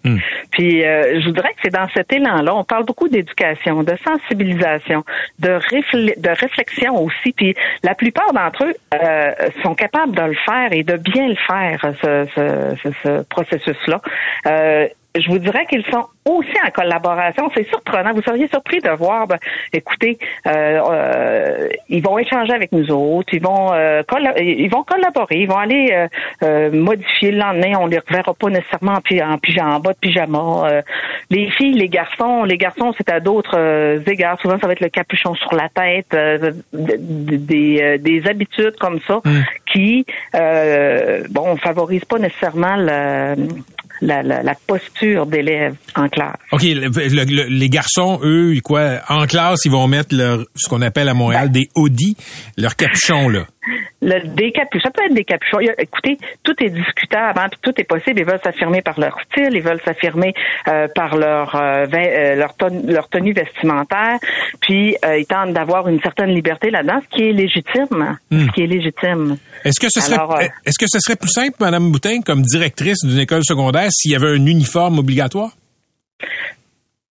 Puis 0.51 0.85
euh, 0.85 1.21
je 1.21 1.27
voudrais 1.27 1.51
que 1.51 1.59
c'est 1.63 1.73
dans 1.73 1.89
cet 1.95 2.13
élan-là, 2.13 2.55
on 2.57 2.65
parle 2.65 2.85
beaucoup 2.85 3.09
d'éducation, 3.09 3.83
de 3.85 3.95
sensibilisation, 4.05 5.05
de, 5.39 5.51
réfl- 5.51 6.19
de 6.21 6.29
réflexion 6.31 6.97
aussi. 7.05 7.33
Puis 7.37 7.55
la 7.85 7.95
plupart 7.95 8.33
d'entre 8.33 8.65
eux 8.65 8.75
euh, 8.95 9.31
sont 9.63 9.75
capables 9.75 10.15
de 10.17 10.23
le 10.23 10.37
faire 10.45 10.73
et 10.73 10.83
de 10.83 10.97
bien 10.97 11.29
le 11.29 11.37
faire, 11.37 11.95
ce, 12.03 12.27
ce, 12.35 12.77
ce, 12.83 12.89
ce 13.05 13.23
processus-là. 13.25 14.01
Euh, 14.47 14.89
je 15.17 15.29
vous 15.29 15.39
dirais 15.39 15.67
qu'ils 15.67 15.85
sont 15.87 16.05
aussi 16.25 16.55
en 16.65 16.71
collaboration. 16.71 17.51
C'est 17.55 17.67
surprenant. 17.69 18.13
Vous 18.13 18.23
seriez 18.23 18.47
surpris 18.49 18.81
de 18.81 18.91
voir, 18.91 19.27
ben, 19.27 19.39
écoutez, 19.73 20.19
euh, 20.47 20.81
euh, 20.91 21.69
ils 21.89 22.03
vont 22.03 22.19
échanger 22.19 22.53
avec 22.53 22.71
nous 22.73 22.91
autres, 22.91 23.33
ils 23.33 23.43
vont 23.43 23.73
euh, 23.73 24.03
colla- 24.03 24.39
ils 24.41 24.69
vont 24.69 24.83
collaborer, 24.85 25.37
ils 25.37 25.49
vont 25.49 25.57
aller 25.57 25.91
euh, 25.93 26.07
euh, 26.43 26.71
modifier 26.73 27.31
le 27.33 27.39
lendemain. 27.39 27.79
On 27.81 27.87
les 27.87 27.99
reverra 27.99 28.35
pas 28.35 28.49
nécessairement 28.51 28.93
en, 28.93 29.01
pyjama, 29.39 29.77
en 29.77 29.81
bas 29.81 29.93
de 29.93 29.99
pyjama. 29.99 30.69
Euh, 30.71 30.83
les 31.31 31.51
filles, 31.53 31.75
les 31.75 31.89
garçons, 31.89 32.45
les 32.45 32.59
garçons, 32.59 32.93
c'est 32.97 33.11
à 33.11 33.21
d'autres 33.21 34.03
égards. 34.07 34.39
Souvent, 34.41 34.59
ça 34.61 34.67
va 34.67 34.75
être 34.75 34.81
le 34.81 34.91
capuchon 34.91 35.35
sur 35.35 35.55
la 35.55 35.69
tête, 35.71 36.13
euh, 36.15 36.53
des, 36.73 37.81
euh, 37.83 37.99
des 37.99 38.27
habitudes 38.29 38.77
comme 38.79 39.01
ça 39.07 39.21
qui, 39.73 40.05
euh, 40.35 41.25
bon, 41.31 41.57
favorisent 41.57 42.05
pas 42.05 42.19
nécessairement 42.19 42.77
le 42.77 43.35
la, 44.01 44.23
la, 44.23 44.43
la 44.43 44.55
posture 44.67 45.27
d'élève 45.27 45.75
en 45.97 46.09
classe. 46.09 46.37
OK, 46.53 46.63
le- 46.63 46.89
le- 46.89 47.25
le- 47.25 47.49
les 47.49 47.69
garçons, 47.69 48.21
eux, 48.23 48.55
quoi, 48.63 49.01
en 49.09 49.27
classe, 49.27 49.65
ils 49.65 49.71
vont 49.73 49.87
mettre 49.89 50.15
leur, 50.15 50.45
ce 50.55 50.69
qu'on 50.69 50.83
appelle 50.83 51.09
à 51.09 51.15
Montréal 51.15 51.51
des 51.51 51.69
hoodies, 51.75 52.17
leur 52.57 52.77
capuchon, 52.77 53.29
là. 53.29 53.47
Le, 54.03 54.27
des 54.35 54.53
capuchons, 54.53 54.85
ça 54.85 54.91
peut 54.91 55.05
être 55.05 55.15
des 55.15 55.25
capuchons. 55.25 55.59
Écoutez, 55.79 56.19
tout 56.43 56.55
est 56.63 56.71
discutable, 56.71 57.39
hein, 57.39 57.49
puis 57.51 57.61
tout 57.63 57.81
est 57.81 57.85
possible. 57.85 58.21
Ils 58.21 58.27
veulent 58.27 58.41
s'affirmer 58.43 58.83
par 58.83 58.99
leur 59.01 59.17
style, 59.23 59.51
ils 59.53 59.63
veulent 59.63 59.81
s'affirmer 59.85 60.35
euh, 60.69 60.87
par 60.95 61.17
leur 61.17 61.55
euh, 61.57 61.87
euh, 61.93 62.35
leur, 62.37 62.55
ton- 62.57 62.83
leur 62.87 63.09
tenue 63.09 63.33
vestimentaire, 63.33 64.19
puis 64.61 64.97
euh, 65.05 65.19
ils 65.19 65.27
tentent 65.27 65.53
d'avoir 65.53 65.89
une 65.89 66.01
certaine 66.01 66.31
liberté 66.31 66.71
là-dedans, 66.71 67.01
ce 67.11 67.17
qui 67.17 67.23
est 67.29 67.33
légitime. 67.33 68.19
Ce 68.31 68.53
qui 68.53 68.63
est 68.63 68.67
légitime. 68.67 69.37
Est-ce 69.65 69.81
que 69.81 69.89
ce 69.89 70.01
serait, 70.01 70.51
est-ce 70.67 70.79
que 70.79 70.87
ce 70.89 70.99
serait 71.01 71.17
plus 71.17 71.29
simple, 71.31 71.57
Madame 71.61 71.91
Boutin, 71.91 72.21
comme 72.21 72.43
directrice 72.43 73.05
d'une 73.05 73.19
école 73.19 73.43
secondaire, 73.45 73.89
s'il 73.91 74.13
y 74.13 74.17
avait 74.17 74.29
un 74.29 74.47
uniforme 74.47 74.99
obligatoire? 74.99 75.51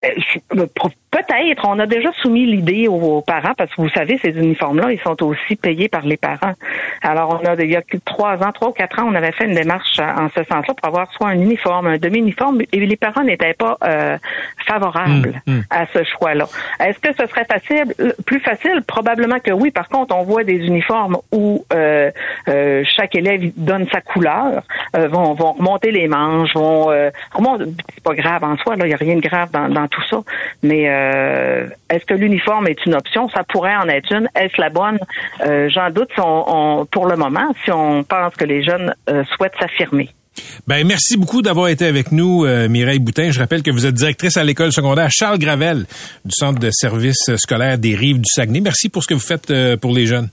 Je- 0.04 0.64
Peut-être, 1.10 1.66
on 1.68 1.80
a 1.80 1.86
déjà 1.86 2.12
soumis 2.22 2.46
l'idée 2.46 2.88
aux, 2.88 3.22
parents 3.22 3.54
parce 3.58 3.74
que 3.74 3.82
vous 3.82 3.90
savez, 3.90 4.18
ces 4.22 4.30
uniformes-là, 4.30 4.92
ils 4.92 5.00
sont 5.00 5.22
aussi 5.24 5.56
payés 5.56 5.88
par 5.88 6.06
les 6.06 6.18
parents. 6.18 6.54
Alors, 7.02 7.40
on 7.42 7.46
a 7.46 7.56
il 7.56 7.72
y 7.72 7.76
a 7.76 7.82
trois 8.06 8.36
ans, 8.44 8.52
trois 8.52 8.70
ou 8.70 8.74
quatre 8.74 9.00
ans, 9.00 9.08
on 9.10 9.16
avait 9.16 9.32
fait 9.32 9.46
une 9.46 9.56
démarche 9.56 10.00
en 10.00 10.28
ce 10.30 10.44
sens-là 10.44 10.74
pour 10.74 10.86
avoir 10.88 11.12
soit 11.14 11.30
un 11.30 11.40
uniforme, 11.40 11.88
un 11.88 11.98
demi-uniforme, 11.98 12.62
et 12.72 12.80
les 12.86 12.96
parents 12.98 13.24
n'étaient 13.24 13.54
pas 13.54 13.78
euh, 13.84 14.18
favorables 14.66 15.08
Hum, 15.08 15.34
hum. 15.48 15.64
à 15.70 15.86
ce 15.94 16.04
choix-là. 16.04 16.48
Est-ce 16.80 17.00
que 17.00 17.14
ce 17.18 17.26
serait 17.28 17.46
facile, 17.46 17.94
euh, 18.00 18.12
plus 18.26 18.40
facile? 18.40 18.82
Probablement 18.88 19.40
que 19.40 19.52
oui. 19.52 19.72
Par 19.72 19.88
contre, 19.90 20.16
on 20.16 20.24
voit 20.24 20.44
des 20.44 20.58
uniformes 20.58 21.18
où 21.32 21.66
euh, 21.74 22.12
euh, 22.48 22.84
chaque 22.96 23.16
élève 23.16 23.52
donne 23.56 23.88
sa 23.92 24.02
couleur, 24.02 24.64
euh, 24.96 25.08
vont, 25.08 25.34
vont 25.34 25.54
remonter 25.54 25.92
les 25.92 26.08
manches, 26.08 26.54
vont 26.54 26.92
euh, 26.92 27.10
remonter- 27.34 27.66
c'est 27.94 28.04
pas 28.04 28.14
grave 28.16 28.44
en 28.44 28.58
soi, 28.58 28.76
là, 28.76 28.86
il 28.86 28.90
n'y 28.90 28.94
a 28.94 28.98
rien 28.98 29.16
de 29.16 29.22
grave 29.22 29.52
dans, 29.52 29.70
dans 29.70 29.88
tout 29.88 30.04
ça. 30.10 30.22
Mais 30.64 30.88
euh, 31.16 31.68
est-ce 31.90 32.06
que 32.06 32.14
l'uniforme 32.14 32.68
est 32.68 32.86
une 32.86 32.96
option? 32.96 33.30
Ça 33.30 33.44
pourrait 33.44 33.76
en 33.76 33.88
être 33.90 34.12
une. 34.12 34.28
Est-ce 34.36 34.60
la 34.60 34.70
bonne? 34.70 35.00
Euh, 35.46 35.70
J'en 35.70 35.90
doute. 35.90 36.10
Si 36.14 36.20
on, 36.22 36.80
on- 36.82 36.86
pour 36.86 37.06
le 37.08 37.16
moment, 37.16 37.54
si 37.66 37.72
on 37.72 38.04
pense 38.04 38.34
que 38.36 38.46
les 38.46 38.64
jeunes 38.64 38.94
euh, 39.10 39.24
souhaitent 39.36 39.56
s'affirmer. 39.60 40.10
Ben, 40.68 40.86
merci 40.86 41.18
beaucoup 41.18 41.42
d'avoir 41.42 41.68
été 41.70 41.86
avec 41.88 42.12
nous, 42.12 42.46
euh, 42.46 42.68
Mireille 42.70 43.00
Boutin. 43.00 43.32
Je 43.32 43.40
rappelle 43.40 43.64
que 43.64 43.72
vous 43.72 43.86
êtes 43.88 43.96
directrice 43.96 44.38
à 44.38 44.44
l'école 44.44 44.72
secondaire 44.72 45.10
Charles 45.10 45.40
Gravel 45.40 45.86
du 46.26 46.32
Centre 46.32 46.60
de 46.60 46.70
services 46.72 47.32
scolaires 47.38 47.78
des 47.80 47.96
Rives 47.96 48.18
du 48.18 48.30
Saguenay. 48.32 48.62
Merci 48.62 48.90
pour 48.90 49.02
ce 49.02 49.08
que 49.08 49.14
vous 49.16 49.20
faites 49.20 49.50
euh, 49.50 49.78
pour 49.78 49.94
les 49.94 50.06
jeunes. 50.06 50.30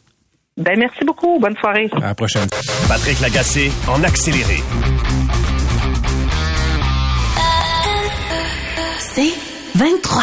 Ben 0.57 0.79
merci 0.79 1.05
beaucoup. 1.05 1.39
Bonne 1.41 1.57
soirée. 1.57 1.89
À 2.03 2.09
la 2.09 2.15
prochaine. 2.15 2.47
Patrick 2.87 3.19
Lagacé 3.21 3.73
en 3.89 4.03
accéléré. 4.05 4.57
C'est 8.99 9.33
23. 9.77 10.23